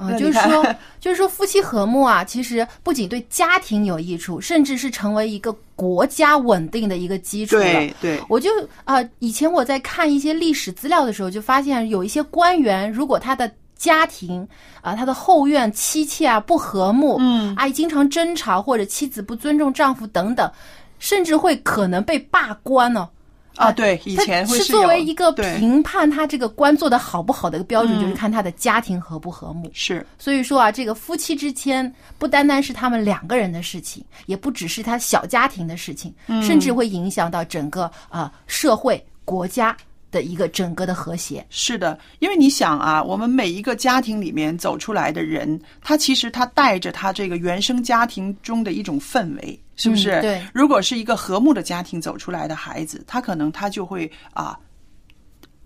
[0.00, 0.64] 啊， 就是说，
[0.98, 7.62] 就是说，夫妻和睦啊，其实不仅对家庭有益处，甚至是成为一个国家稳定的一个基础了。
[7.62, 8.48] 对对，我就
[8.84, 14.46] 啊，以前我在看一些历史资料的时候，就发现有一些官员，如果他的家庭
[14.80, 20.50] 啊，他的后院妻妾啊不和睦，嗯，啊，经常争吵，或者妻子不尊重丈夫等等，
[20.98, 23.08] 甚至会可能被罢官呢。
[23.56, 29.70] 啊，对，以前是作为一个评判他这个官做的好不好的一个标准，就是看他的家庭和不和睦。
[29.74, 39.76] 是，所以说啊，这个夫妻之间不单单是他们两个人的事情，也不只是他小家庭的事情，甚至会影响到整个啊社会国家
[40.10, 41.44] 的一个整个的和谐。
[41.50, 49.60] 是的，因为你想啊，我们每一个家庭里面走出来的人，他其实他带着他这个原生家庭中的一种氛围。
[49.76, 50.20] 是不是？
[50.20, 54.58] 对，如果是一个和睦的家庭走出来的孩子，他可能他就会啊，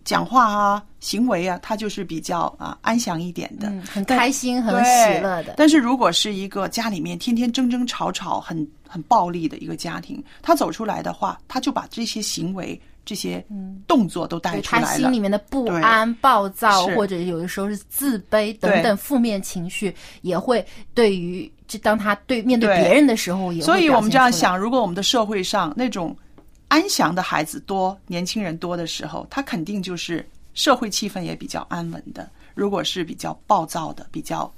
[0.05, 5.55] 讲话啊、行为啊，他就是比较啊安详一点的，嗯很开心、很喜乐的。
[5.57, 13.45] 但是如果是一个家里面天天争争吵吵、很很暴力的一个家庭，他走出来的话，他就把这些行为、这些
[13.87, 14.89] 动作都带出来了。
[14.99, 22.83] 心里面的不安、暴躁，或者有的时候是自卑等等负面情绪，也会对于这当他对面对对。
[22.83, 26.17] 别人的时候，也会所以我们这样想，如果我们的社会上那种
[26.69, 32.29] 安详的孩子多、年轻人多的时候，他肯定就是社会气氛也比较安稳的。
[32.55, 34.53] 如果是比较暴躁的、比较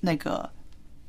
[0.00, 0.48] 那个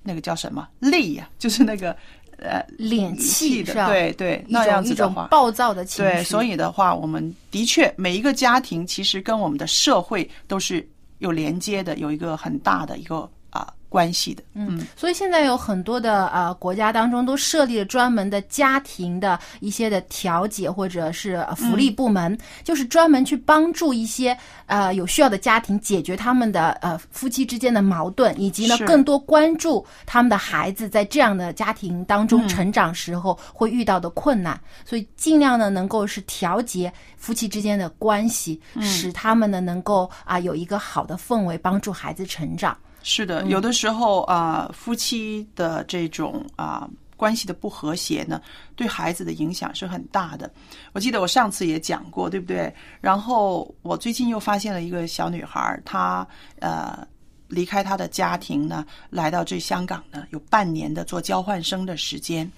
[0.03, 0.67] 那个叫什么？
[0.82, 1.95] 戾呀、就是那个
[2.40, 6.12] 呃脸气的对对，那样子的话，暴躁的情绪。
[6.12, 10.88] 对，所以的话，我们的确每一个家庭其实跟我们的社会都是
[11.20, 13.45] 有连接的，有一个很大的一个啊、
[13.90, 14.44] 关系的。
[14.54, 32.48] 嗯，所以现在有很多的呃国家当中都设立了专门的家庭的一些的调解或者是呃福利部门，就是专门去帮助一些呃有需要的家庭解决他们的呃夫妻之间的矛盾，以及呢更多关注他们的孩子在这样的家庭当中嗯。
[32.48, 38.84] 成长时候会遇到的困难，所以尽量呢能够是调节夫妻之间的关系，嗯。
[38.84, 42.76] 使他们呢能够啊、有一个好的氛围，帮助孩子成长。
[43.08, 48.41] 是的，嗯有的时候啊、夫妻的这种啊、关系的不和谐呢，
[48.76, 50.51] 对孩子的影响是很大的。
[50.91, 52.74] 我记得我上次也讲过，对不对？
[52.99, 56.28] 然后我最近又发现了一个小女孩，她
[56.60, 57.08] 呃
[57.47, 62.51] 离开她的家庭呢，来到这香港呢，有半年的做交换生的时间。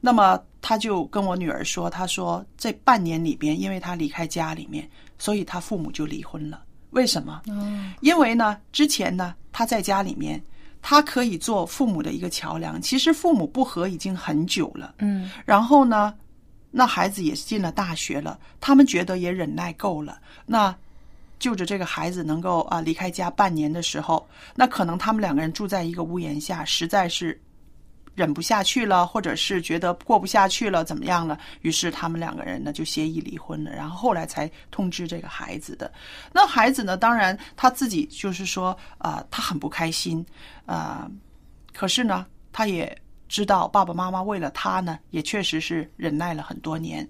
[0.00, 4.88] 那么她就跟我女儿说，她说这半年里边，因为她离开家里面，
[5.18, 6.62] 所以她父母就离婚了。
[6.90, 7.42] 为什么？
[8.00, 10.42] 因为呢，之前呢，他在家里面，
[10.80, 12.80] 他可以做父母的一个桥梁。
[12.80, 16.14] 其实父母不和已经很久了，嗯然后呢，
[16.70, 20.18] 那孩子也进了大学了，他们觉得也忍耐够了。
[20.46, 20.74] 那
[21.38, 27.38] 就着这个孩子能够啊离开家半年的时候，那可能他们两个人住在一个屋檐下，实在是
[28.18, 31.38] 忍不下去了，或者是觉得过不下去了，怎么样了？
[31.60, 35.88] 于是他们两个人呢就协议离婚了，然后后来才通知这个孩子的。
[36.32, 40.26] 那孩子呢，当然他自己就是说，啊、他很不开心，
[40.66, 41.08] 啊、
[41.72, 47.08] 可是呢，他也知道爸爸妈妈为了他呢，也确实是忍耐了很多年。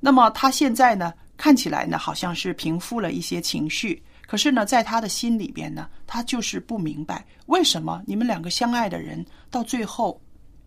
[0.00, 10.18] 那么他现在呢，看起来呢，好像是平复了一些情绪，可是呢，在他的心里边呢，他就是不明白为什么你们两个相爱的人到最后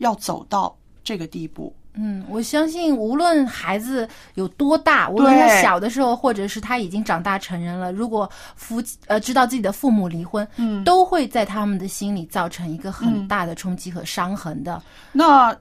[0.01, 1.73] 要走到这个地步。
[1.93, 14.81] 嗯，我相信无论孩子有多大，无论他小的时候，或者是他已经长大成人了，如果夫呃知道自己的父母离婚，嗯都会在他们的心里造成一个很嗯大的冲击和伤痕的。
[15.11, 15.53] 那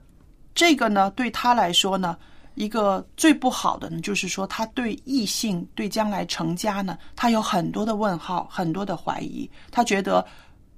[0.55, 2.17] 这个呢，对他来说呢，
[2.55, 9.51] 一个最不好的呢，就是说他对异性、对将来成家呢，他有很多的问号，很多的怀疑。
[9.73, 10.25] 他觉得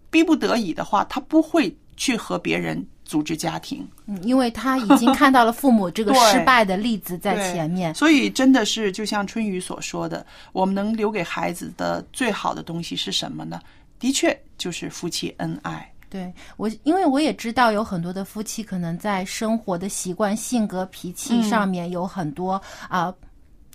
[0.08, 2.82] 逼不得已的话，他不会去和别人
[3.12, 3.86] 组织家庭。
[4.06, 7.94] 嗯，因为他已经看到了父母这个 失败的例子在前面。
[7.94, 13.60] 所以真的是就像春雨所说的，我们能留给孩子的最好的东西是什么呢？
[13.98, 15.86] 的确就是夫妻恩爱。
[16.08, 23.12] 对我，因为我也知道有很多的夫妻可能在生活的习惯、性格、脾气嗯上面有很多啊、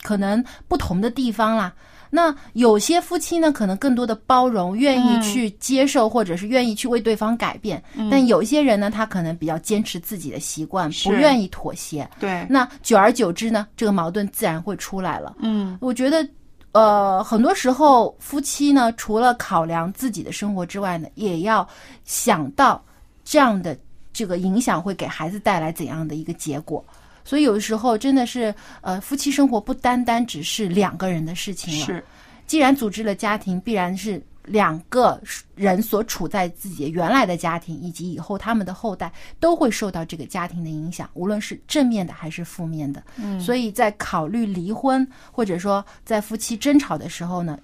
[0.01, 1.71] 可能不同的地方啦。
[2.09, 7.83] 那有些夫妻呢，可能更多的包容，愿意嗯去接受，或者是愿意去为对方改变。
[7.95, 12.09] 嗯但有一些人呢，他可能比较坚持自己的习惯，不愿意妥协。
[12.19, 15.35] 对那久而久之呢，这个矛盾自然会出来了。
[15.39, 16.27] 嗯我觉得，
[16.71, 21.67] 呃，很多时候夫妻呢，除了考量自己的生活之外呢，也要
[22.05, 22.83] 想到
[23.23, 23.77] 这样的
[24.13, 26.83] 这个影响会给孩子带来怎样的一个结果。
[27.27, 31.85] 所以有的时候真的是，呃，夫妻生活不单单只是两个人的事情了。
[31.85, 32.01] 是，
[32.47, 35.21] 既然组织了家庭，必然是两个
[35.53, 39.11] 人所处在自己原来的家庭，以及以后他们的后代
[39.41, 43.03] 都会受到这个家庭的影响，无论是正面的还是负面的。
[43.17, 47.59] 嗯所以在考虑离婚或者说在夫妻争吵的时候呢，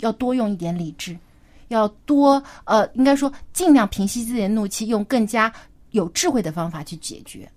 [0.00, 1.16] 要多用一点理智，
[1.68, 5.52] 要多呃，应该说尽量平息自己的怒气，用更加
[5.92, 7.48] 有智慧的方法去解决。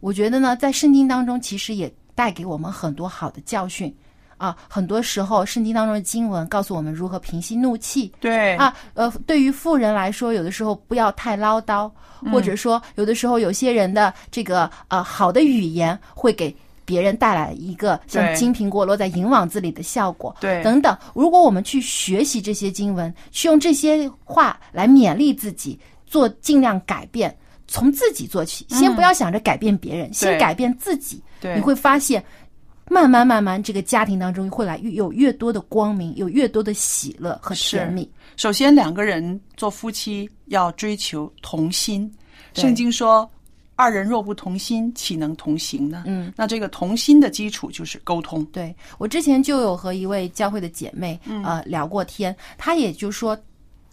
[0.00, 3.94] 我觉得呢，在圣经当中其实也带给我们很多好的教训
[4.36, 4.56] 啊。
[4.68, 8.12] 很多时候，圣经当中的经文告诉我们如何平息怒气。
[8.20, 11.90] 对啊，呃，对于富人来说，有的时候不要太唠叨，
[12.22, 16.54] 嗯或者说有的时候有些人的这个呃好的语言会给。
[16.82, 20.98] 别人带来一个像金苹果落在银网子里的效果，对等等。
[21.14, 27.32] 如果我们去学习这些经文，去用这些话来勉励自己，做尽量改变，
[27.70, 31.22] 从自己做起，先嗯不要想着改变别人，先改变自己。
[31.40, 32.22] 对你会发现，
[32.90, 38.10] 慢慢慢慢，这个家庭当中会来越有越多的光明，有越多的喜乐和甜蜜。
[38.36, 42.12] 首先，两个人做夫妻要追求同心。
[42.54, 43.30] 圣经说
[43.76, 48.44] ：“二人若不同心，岂能同行呢？”嗯，那这个同心的基础就是沟通。
[48.46, 53.38] 对我之前就有和一位教会的姐妹呃聊过天，她也就说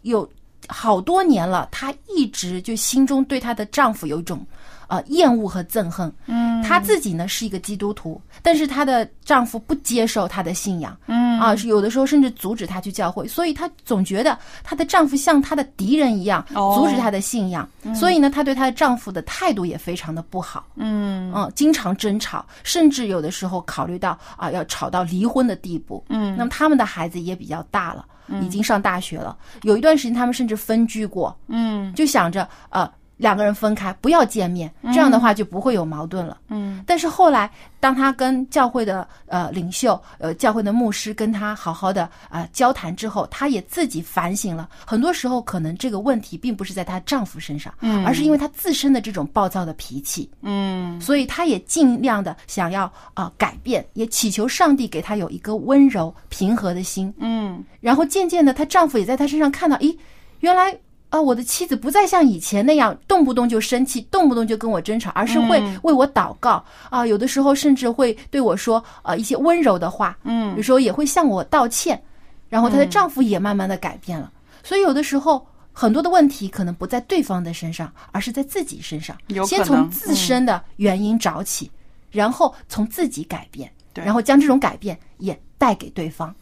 [0.01, 0.27] 有
[0.67, 4.45] 好多年了，她一直就心中对她的丈夫有一种
[4.87, 6.11] 呃厌恶和憎恨。
[6.25, 10.97] 嗯她自己呢是一个基督徒，但是她的丈夫不接受她的信仰。
[11.05, 17.67] 嗯啊，是有的时候甚至阻止她去教会，所以她总觉得她的丈夫像她的敌人一样，哦阻止她的信仰。
[17.83, 20.65] 嗯所以呢，她对她的丈夫的态度也非常的不好。
[20.75, 26.03] 嗯嗯，经常争吵，甚至有的时候考虑到啊要吵到离婚的地步。
[26.09, 29.37] 嗯那么他们的孩子也比较大了，嗯已经上大学了。
[29.61, 36.37] 有一段时间，他们甚至分居过，嗯就想着呃两个人分开，不要见面，这样的话就不会有矛盾了。
[36.49, 50.29] 嗯但是后来，当他跟教会的呃领袖、呃教会的牧师跟他好好的啊、呃交谈之后，他也自己反省了，很多时候可能这个问题并不是在她丈夫身上，嗯而是因为她自身的这种暴躁的脾气。
[50.41, 57.13] 嗯所以她也尽量的想要啊、呃改变，也祈求上帝给她有一个温柔平和的心。
[57.17, 59.97] 嗯然后渐渐的，她丈夫也在她身上看到，咦，
[60.41, 60.77] 原来
[61.09, 72.01] 啊、我的妻子不再像以前那样动不动就生气，动不动就跟我争吵，而是会嗯为我祷告啊、有的时候甚至会对我说呃一些温柔的话，嗯有时候也会向我道歉。
[72.49, 74.31] 然后她的嗯丈夫也慢慢的改变了，
[74.63, 75.45] 所以有的时候。
[75.79, 79.15] 很多的问题可能不在对方的身上，而是在自己身上。
[79.27, 81.69] 有先从自身的原因找起，
[82.09, 86.33] 然后从自己改变，然后将这种改变也带给对方。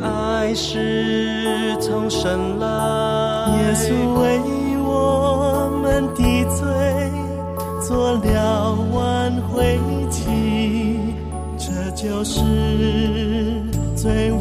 [0.00, 2.66] 爱是从神来。
[3.58, 4.40] 耶稣为
[4.78, 6.64] 我们的罪
[7.86, 9.78] 做了挽回
[10.08, 10.24] 祭，
[11.58, 12.40] 这就是
[13.94, 14.31] 最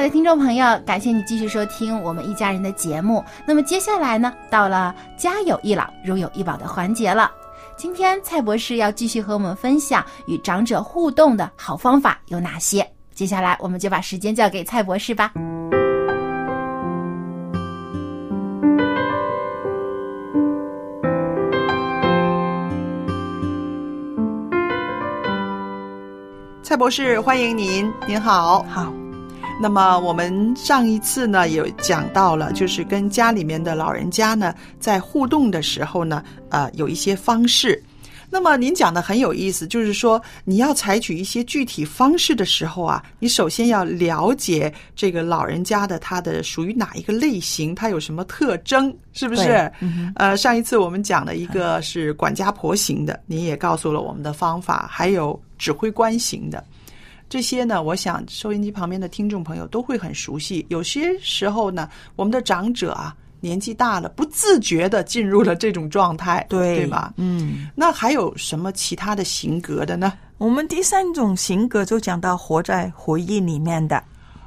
[0.00, 3.22] 爱的听众朋友，感谢你继续收听我们一家人的节目。
[3.46, 7.30] 那么接下来呢，到了家有一老，如有一宝的环节了。
[7.76, 12.82] 今天蔡博士要继续和我们分享与长者互动的好方法有哪些。
[13.12, 15.34] 接下来我们就把时间交给蔡博士吧。
[26.62, 28.62] 蔡博士，欢迎您，您好。
[28.62, 28.90] 好。
[29.62, 37.82] 那么我们上一次呢有讲到了，就是跟家里面的老人家呢在互动的时候呢，呃，有一些方式。
[38.32, 49.70] 那么您讲的很有意思，就是说你要采取一些具体方式的时候啊，你首先要了解这个老人家的他的属于哪一个类型，他有什么特征，是不是？
[49.80, 56.64] 嗯、呃，上一次我们讲了一个是管家婆型的，您也告诉了我们的方法，还有指挥官型的。
[57.30, 60.66] 这些呢，我想收音机旁边的听众朋友都会很熟悉。
[60.68, 67.14] 有些时候呢，我们的长者啊，年纪大了，不自觉的进入了这种状态，对对吧？
[67.18, 70.12] 嗯，那还有什么其他的型格的呢？
[70.38, 74.02] 我们第三种型格就讲到活在回忆里面的。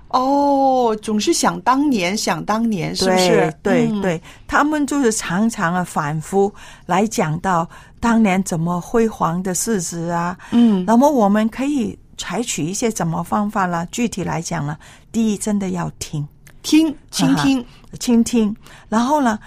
[0.10, 3.54] 哦，总是想当年，想当年，是不是？
[3.64, 6.54] 对、嗯、对，他们就是常常啊反复
[6.86, 7.68] 来讲到
[8.02, 10.38] 当年怎么辉煌的事实啊。
[10.52, 11.98] 嗯，那么我们可以。
[12.24, 13.86] 采取一些什么方法呢？
[13.92, 14.78] 具体来讲呢，
[15.12, 16.26] 第一，真的要听，
[16.62, 17.66] 听，倾听，
[18.00, 18.56] 倾听。
[18.88, 19.38] 然后呢，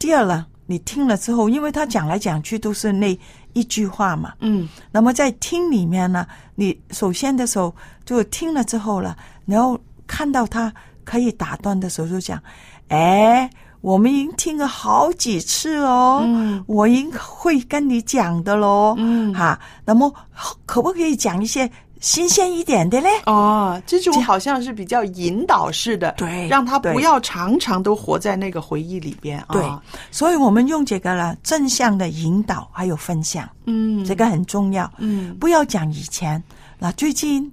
[0.00, 3.16] 第二呢，你听了之后，因为他讲来讲去都是那
[3.52, 4.68] 一句话嘛，嗯。
[4.90, 6.26] 那么在听里面呢，
[6.56, 7.72] 你首先的时候
[8.04, 9.16] 就听了之后了，
[9.46, 10.74] 然后看到他
[11.04, 12.42] 可以打断的时候，就讲，
[12.88, 13.48] 哎。
[13.80, 20.10] 我们已经听了好几次哦，嗯，我应会跟你讲的喽，嗯，哈，那么
[20.64, 21.70] 可不可以讲一些
[22.04, 23.08] 新鲜一点的嘞？
[23.24, 36.40] 哦，这种好像是比较引导式的，对，让他不要常常都活在那个回忆里边啊，对，啊、所以我们用这个了正向的引导还有分享，嗯，这个很重要，嗯，不要讲以前，
[36.78, 37.50] 那最近。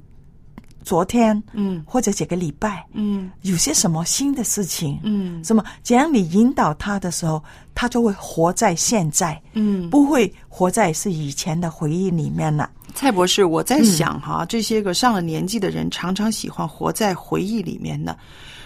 [0.84, 5.64] 昨天，嗯，或者几个礼拜，嗯，有些什么新的事情，嗯，什么？
[5.84, 7.44] 只要你引导他的时候，
[7.76, 12.70] 他就会活在现在，嗯，不会活在是以前的回忆里面了。
[12.94, 18.18] 蔡博士，我在想哈，嗯、这些个上了年纪的人常常喜欢活在回忆里面呢，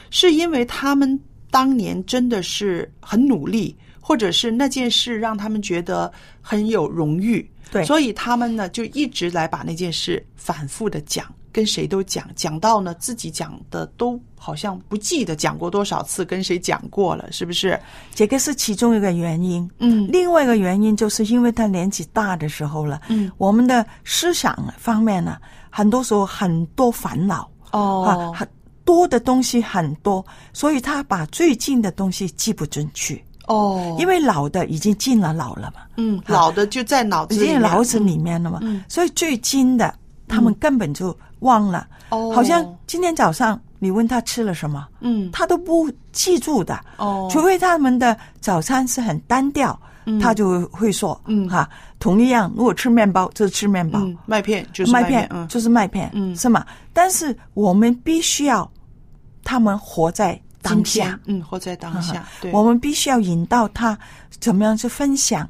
[0.10, 1.20] 是因为他们
[1.52, 6.12] 当年真的是很努力，或者是那件事让他们觉得
[6.42, 11.26] 很有荣誉，对，所以他们呢就一直来把那件事反复的讲。
[11.56, 17.80] 跟谁都讲，讲到呢自己讲的都好像不记得讲过多少次，跟谁讲过了，是不是？
[18.14, 19.66] 这个是其中一个原因。
[19.80, 25.38] 嗯，另外一个原因就是因为他年纪大的时候了，嗯，我们的思想方面呢，
[25.70, 28.46] 很多时候很多烦恼哦，啊，很
[28.84, 33.24] 多的东西很多，所以他把最近的东西记不进去。
[33.48, 39.94] 哦，因为老的已经进了脑了嘛，嗯，老的就在脑子里面，脑子里面了嘛，嗯，所以最近的
[40.28, 41.18] 他们根本就。
[41.40, 51.70] 忘了，哦，好像今天早上你问他吃了什么，嗯，他都不记住的，哦，除非他们的早餐是很单调，嗯、他就会说，嗯，哈，
[52.00, 56.66] 同一样，如果吃面包就是吃面包，嗯、麦片就是麦片，嗯、就是麦片，嗯，是吗？
[56.94, 58.68] 但是我们必须要
[59.44, 63.96] 他们活在当下，嗯，活在当下，对，我们必须要引导他
[64.40, 65.48] 怎么样去分享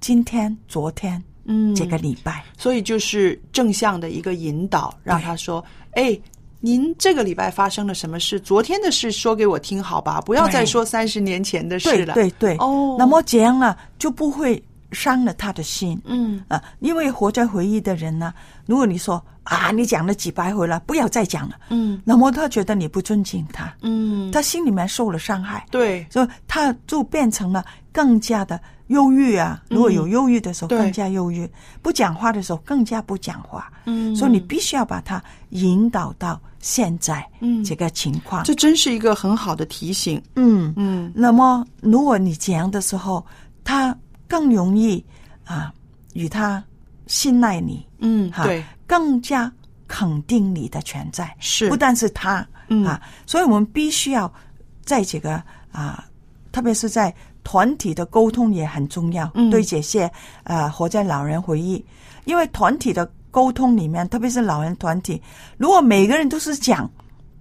[0.00, 1.22] 今天、昨天。
[1.46, 6.18] 嗯，这个礼拜，所以就是正向的一个引导，让他说：“哎，
[6.60, 8.40] 您这个礼拜发生了什么事？
[8.40, 10.20] 昨天的事说给我听，好吧？
[10.20, 16.00] 不要再说三十年前的事了。”对对对，哦，那么这样呢，就不会伤了他的心。
[16.04, 16.42] 嗯。
[16.48, 18.32] 啊，因为活在回忆的人呢，
[18.64, 28.58] 如果你说啊，你讲了几百回了，不要再讲了，嗯，那么他觉得你不尊敬他，嗯，他心里面受了伤害，对，所以他就变成了更加的。
[28.88, 29.62] 忧郁啊！
[29.70, 31.46] 如果有忧郁的时候，更加忧郁；
[31.80, 33.72] 不讲话的时候，更加不讲话。
[33.86, 38.44] 嗯，所以你必须要把它引导到现在，嗯，这个情况。
[38.44, 40.22] 这真是一个很好的提醒。
[40.36, 41.10] 嗯嗯。
[41.14, 43.24] 那么，如果你这样的时候，
[43.64, 43.96] 他
[44.28, 45.02] 更容易
[45.46, 45.72] 啊，
[46.12, 46.62] 与他
[47.06, 47.86] 信赖你。
[48.00, 49.50] 嗯，对，更加
[49.88, 51.34] 肯定你的存在。
[51.38, 54.30] 是，不但是他，嗯啊，所以我们必须要
[54.84, 56.04] 在这个啊，
[56.52, 57.14] 特别是在。
[57.44, 60.10] 团体的沟通也很重要，嗯、对这些
[60.42, 61.84] 呃活在老人回忆，
[62.24, 65.20] 因为团体的沟通里面，特别是老人团体，
[65.56, 66.90] 如果每个人都是讲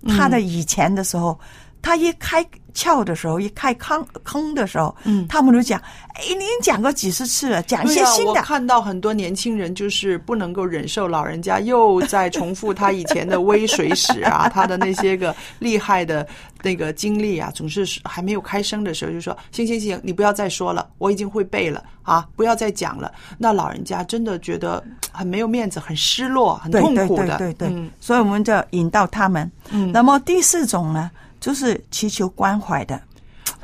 [0.08, 1.39] 他的以前的时候，
[1.82, 5.80] 他一开窍的时候，一开坑坑的时候，嗯他们都讲，
[6.16, 8.42] 哎，您讲过几十次了，讲一些对啊我新的。
[8.44, 16.28] 看到很多年轻人就是不能够忍受老人家又在重复他以前的微水史啊，他的那些个厉害的
[16.62, 27.38] 那个经历啊，总是还没有开声的时候就说：“行行行，你不要再说了，我已经会背了啊，不要再讲了。”那老人家真的觉得很没有面子，很失落，很痛苦的。
[27.38, 29.50] 对对对，嗯所以我们就引导他们。
[29.72, 31.10] 嗯那么第四种呢，
[31.44, 32.98] 就是祈求关怀的。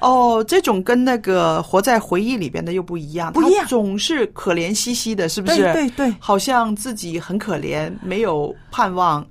[0.01, 5.61] 哦，这种跟那个活在回忆里边的又不一样，不一样他总是可怜兮兮的，是不是？
[5.61, 9.25] 对对对好像自己很可怜，没有盼望。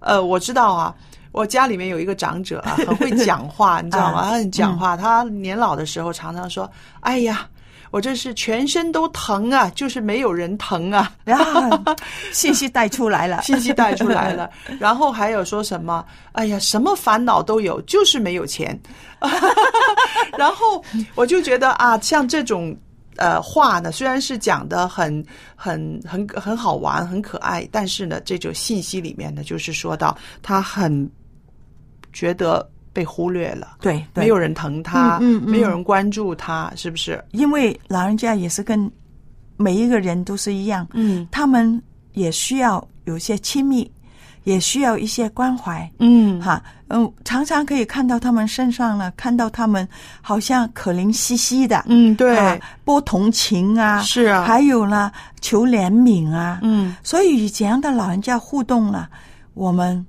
[0.00, 0.94] 呃，我知道啊，
[1.32, 4.18] 我家里面有一个长者啊，很会讲话， 你知道吗？
[4.20, 7.48] 啊他很讲话，他年老的时候常常说：“哎呀。”
[7.94, 11.94] 我这是全身都疼啊，就是没有人疼啊，然后
[12.32, 14.50] 信息带出来了， 信息带出来了。
[14.80, 16.04] 然后还有说什么？
[16.32, 18.76] 哎呀，什么烦恼都有，就是没有钱。
[20.36, 20.84] 然后
[21.14, 22.76] 我就觉得啊，像这种
[23.14, 25.24] 呃话呢，虽然是讲的很
[25.54, 31.08] 很很很好玩、很可爱，但是呢，这种信息里面呢，就是说到他很
[32.12, 34.22] 觉得被忽略了，对，对。
[34.22, 35.50] 没有人疼他，嗯嗯嗯。
[35.50, 37.22] 没有人关注他，是不是？
[37.32, 38.90] 因为老人家也是跟
[39.58, 41.28] 每一个人都是一样，嗯。
[41.30, 41.82] 他们
[42.12, 43.90] 也需要有些亲密，
[44.44, 46.40] 也需要一些关怀，嗯。
[46.40, 49.86] 哈，嗯，常常可以看到他们身上呢，看到他们
[50.22, 54.44] 好像可怜兮兮的，嗯，对，啊，播同情啊，是啊。
[54.44, 59.08] 还有呢，求怜悯啊，嗯，所以与这样的老人家互动呢，
[59.54, 60.04] 我们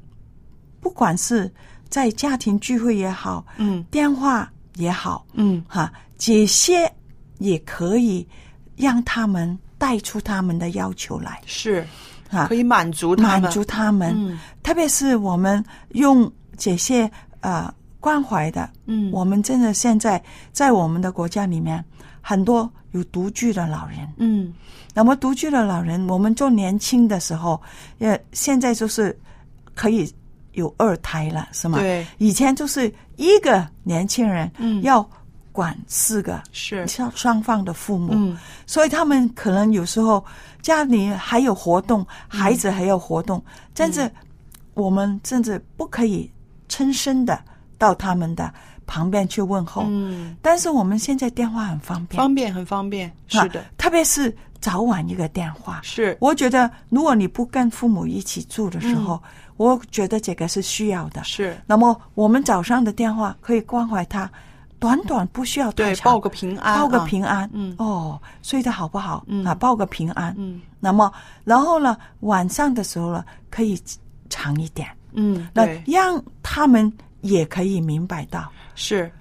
[0.79, 1.51] 不管是
[1.89, 6.91] 在家庭聚会也好，嗯，电话也好，嗯，哈，这些
[7.37, 8.27] 也可以
[8.75, 11.85] 让他们带出他们的要求来，是
[12.29, 14.39] 啊，可以满足他们，满足他们，嗯。
[14.63, 17.09] 特别是我们用这些
[17.41, 19.11] 呃关怀的，嗯。
[19.11, 20.21] 我们真的现在
[20.51, 21.83] 在我们的国家里面，
[22.19, 24.53] 很多有独居的老人，嗯。
[24.93, 27.61] 那么独居的老人，我们做年轻的时候，
[27.99, 29.17] 呃，现在就是
[29.73, 30.11] 可以
[30.55, 31.79] 有二胎了，是吗？
[31.79, 34.81] 对，以前就是一个年轻人，嗯。
[34.81, 35.07] 要
[35.51, 36.85] 管四个是。
[36.87, 38.37] 双双方的父母，嗯。
[38.65, 40.23] 所以他们可能有时候
[40.61, 42.01] 家里还有活动，
[42.31, 42.39] 嗯。
[42.41, 43.41] 孩子还有活动，
[43.75, 44.09] 甚至
[44.73, 46.29] 我们甚至不可以
[46.67, 47.39] 亲身的
[47.77, 48.53] 到他们的
[48.87, 49.83] 旁边去问候。
[49.87, 53.59] 嗯，但是我们现在电话很方便，方便很方便，是的。
[53.61, 55.79] 啊，特别是早晚一个电话。
[55.83, 56.17] 是。
[56.19, 59.21] 我觉得，如果你不跟父母一起住的时候，
[59.57, 61.21] 我觉得这个是需要的。
[61.21, 61.57] 嗯是。
[61.65, 64.29] 那么我们早上的电话可以关怀他，
[64.79, 67.75] 短短不需要太对，长报个平安，报个啊平安，嗯。
[67.77, 69.23] 哦，睡得好不好？
[69.27, 69.45] 嗯。
[69.45, 70.61] 啊，报个平安，嗯。
[70.79, 71.11] 那么
[71.43, 73.79] 然后呢，晚上的时候呢，可以
[74.29, 79.11] 长一点，嗯，那，让他们也可以明白到，是。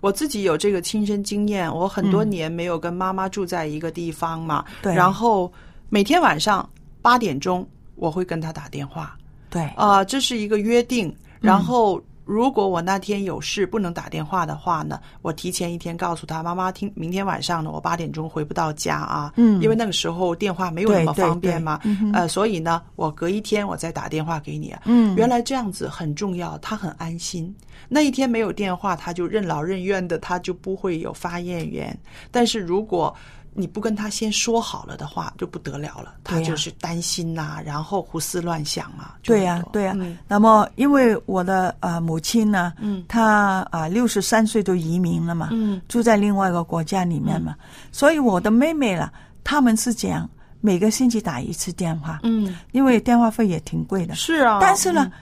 [0.00, 2.28] 我自己有这个亲身经验，我很多嗯。
[2.28, 4.94] 年没有跟妈妈住在一个地方嘛，对。
[4.94, 5.50] 然后
[5.88, 6.68] 每天晚上
[7.00, 9.16] 八点钟我会跟她打电话，
[9.48, 11.08] 对，啊、这是一个约定。
[11.08, 11.14] 嗯。
[11.40, 19.58] 然后，如果我那天有事不能打电话的话呢，我提前一天告诉她，妈妈听明天晚上呢，我八点钟回不到家啊，嗯。
[19.62, 21.80] 因为那个时候电话没有那么方便嘛，
[22.12, 24.82] 呃，所以呢，我隔一天我再打电话给你啊。
[24.84, 25.16] 嗯。
[25.16, 27.54] 原来这样子很重要，她很安心。
[27.88, 31.96] 那一天没有电话，他就任劳任怨的，他就不会有发言员。
[32.30, 33.14] 但是如果
[33.56, 39.16] 你不跟他先说好了的话，就不得了了，他就是担心呐、然后胡思乱想啊。
[39.22, 40.18] 对呀、对呀、嗯。
[40.26, 43.04] 那么，因为我的呃母亲呢，嗯。
[43.06, 45.80] 她啊六十三岁都移民了嘛，嗯。
[45.88, 47.54] 住在另外一个国家里面嘛，
[47.92, 49.12] 所以我的妹妹啦，
[49.44, 50.28] 他们是这样，
[50.60, 54.16] 每个星期打一次电话，嗯，因为电话费也挺贵的。
[54.16, 55.12] 是啊，但是呢，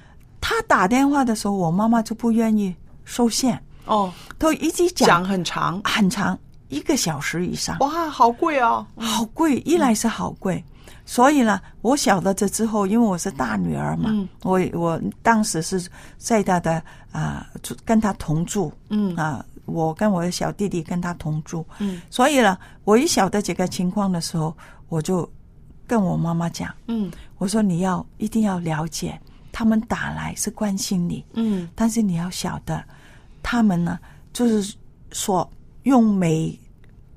[0.43, 2.75] 她打电话的时候，我妈妈就不愿意
[3.05, 6.37] 收线，哦，都一直讲讲很长，很长，
[6.69, 7.79] 一个小时以上。
[7.79, 10.63] 哇，好贵哦，好贵，一来是好贵，
[11.07, 14.29] 所以呢，我晓得这之后，因为我是大女儿嘛，嗯。
[14.43, 15.89] 我我当时是
[16.19, 16.83] 在她的
[17.13, 19.15] 啊、住跟他同住，嗯。
[19.15, 22.03] 啊，我跟我的小弟弟跟他同住，嗯。
[22.11, 24.53] 所以呢，我一晓得这个情况的时候，
[24.89, 25.31] 我就
[25.87, 27.11] 跟我妈妈讲，嗯。
[27.39, 29.21] 我说你要一定要了解，
[29.53, 31.69] 他们打来是关心你，嗯。
[31.75, 32.83] 但是你要晓得，
[33.43, 33.99] 他们呢，
[34.33, 34.75] 就是
[35.13, 35.49] 说
[35.83, 36.59] 用每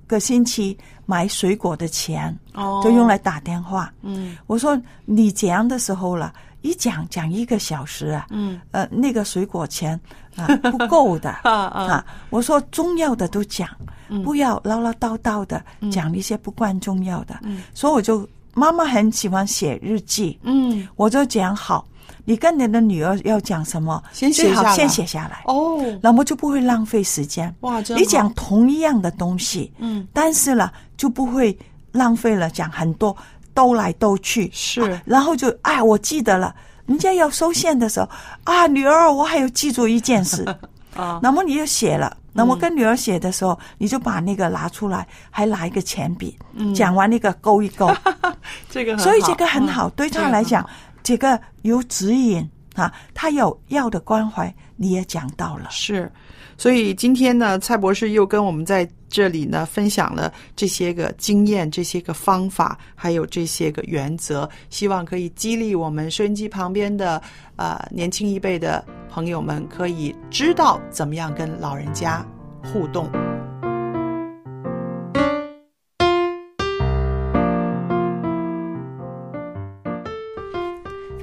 [0.06, 2.82] 个星期买水果的钱，哦。
[2.84, 3.92] 就用来打电话。
[4.02, 4.38] 嗯。
[4.46, 8.60] 我说你这样的时候了，一讲讲一个小时啊，嗯。
[8.72, 10.00] 呃，那个水果钱
[10.36, 12.06] 啊、不够的 啊啊。
[12.30, 13.70] 我说重要的都讲，
[14.10, 14.22] 嗯。
[14.22, 15.90] 不要唠唠叨叨的嗯。
[15.90, 17.40] 讲一些不关重要的。
[17.44, 17.64] 嗯。
[17.74, 21.86] 所以我就妈妈很喜欢写日记，嗯，我就讲好，
[22.26, 24.76] 你跟你的女儿要讲什么，先写下来。
[24.76, 27.54] 先写下来，哦，那么就不会浪费时间。
[27.96, 31.58] 你讲同一样的东西，嗯，但是呢，就不会
[31.92, 33.16] 浪费了，讲很多
[33.54, 34.82] 兜来兜去，是。
[34.82, 36.54] 啊然后就哎，我记得了，
[36.88, 38.10] 人家要收线的时候
[38.44, 40.44] 啊，女儿，我还有记住一件事，
[40.98, 42.18] 啊，那么你就写了。
[42.38, 46.74] 那嗯么跟女儿写的时候，你就把那个拿出来，还拿一个铅笔，嗯。
[46.74, 47.90] 讲完那个勾一勾，
[48.70, 49.92] 这个很所以这个很好，嗯。
[49.96, 50.70] 对他来讲好，
[51.06, 55.68] 这个有指引啊，他有要的关怀，你也讲到了。
[55.70, 56.12] 是，
[56.58, 67.22] 所以今天呢，蔡博士又跟我们在这里呢分享了这些个经验、这些个方法，还有这些个原则，希望可以激励我们收音机旁边的
[67.56, 72.26] 呃年轻一辈的朋友们，可以知道怎么样跟老人家
[72.64, 73.08] 互动。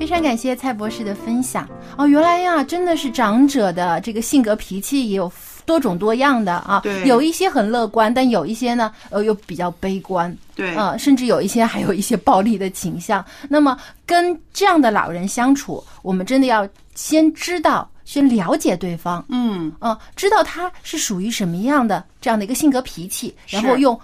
[0.02, 1.64] 非常感谢蔡博士的分享。
[1.96, 5.30] 哦，原来呀，真的是长者的这个性格脾气也有
[5.64, 7.06] 多种多样的啊，对。
[7.06, 10.74] 有一些很乐观，但有一些呢，呃，又比较悲观，对。
[10.74, 13.24] 呃，甚至有一些还有一些暴力的倾向。
[13.48, 17.88] 那么跟这样的老人相处，我们真的要先知道。
[18.04, 19.72] 先了解对方，嗯。
[19.80, 23.98] 嗯、知道他是属于什么样的这样的一个性格脾气，然后用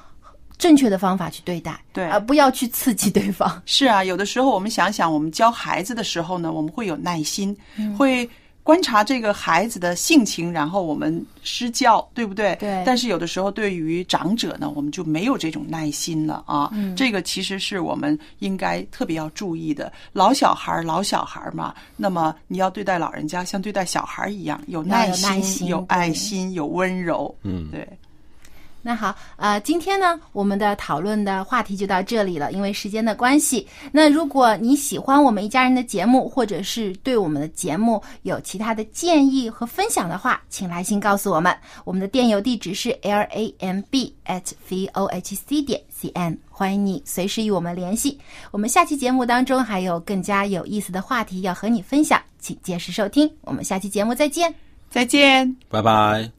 [0.59, 3.49] 正确的方法去对待，对而不要去刺激对方。
[3.65, 8.29] 是啊，有的时候我们想想，我们教孩子的时候呢，我们会有耐心，嗯会
[8.65, 12.55] 观察这个孩子的性情，然后我们施教，对不对？
[12.57, 16.69] 对但是有的时候对于长者呢，我们就没有这种耐心了啊。
[16.75, 19.91] 嗯这个其实是我们应该特别要注意的。
[20.13, 27.35] 老小孩儿，老小孩儿嘛，那么你要对待老人家像对待小孩儿一样，有耐要有耐心有爱心，有温柔。
[27.45, 27.89] 嗯，对。
[28.81, 33.67] 那好，呃，今天呢，我们的讨论的话题就到这里了，因为时间的关系。
[33.93, 41.55] 那如果你喜欢我们一家人的节目，或者是对我们的节目有其他的建议和分享的话，请来信告诉我们。
[41.85, 48.19] 我们的电邮地址是 l a m b at v o h c 点 c n，欢迎你随时与我们联系。
[48.51, 53.31] 我们下期节目当中还有更加有意思的话题要和你分享，请届时收听。
[53.43, 54.55] 我们下期节目再见。
[54.91, 55.55] 再见。
[55.69, 56.31] 拜拜。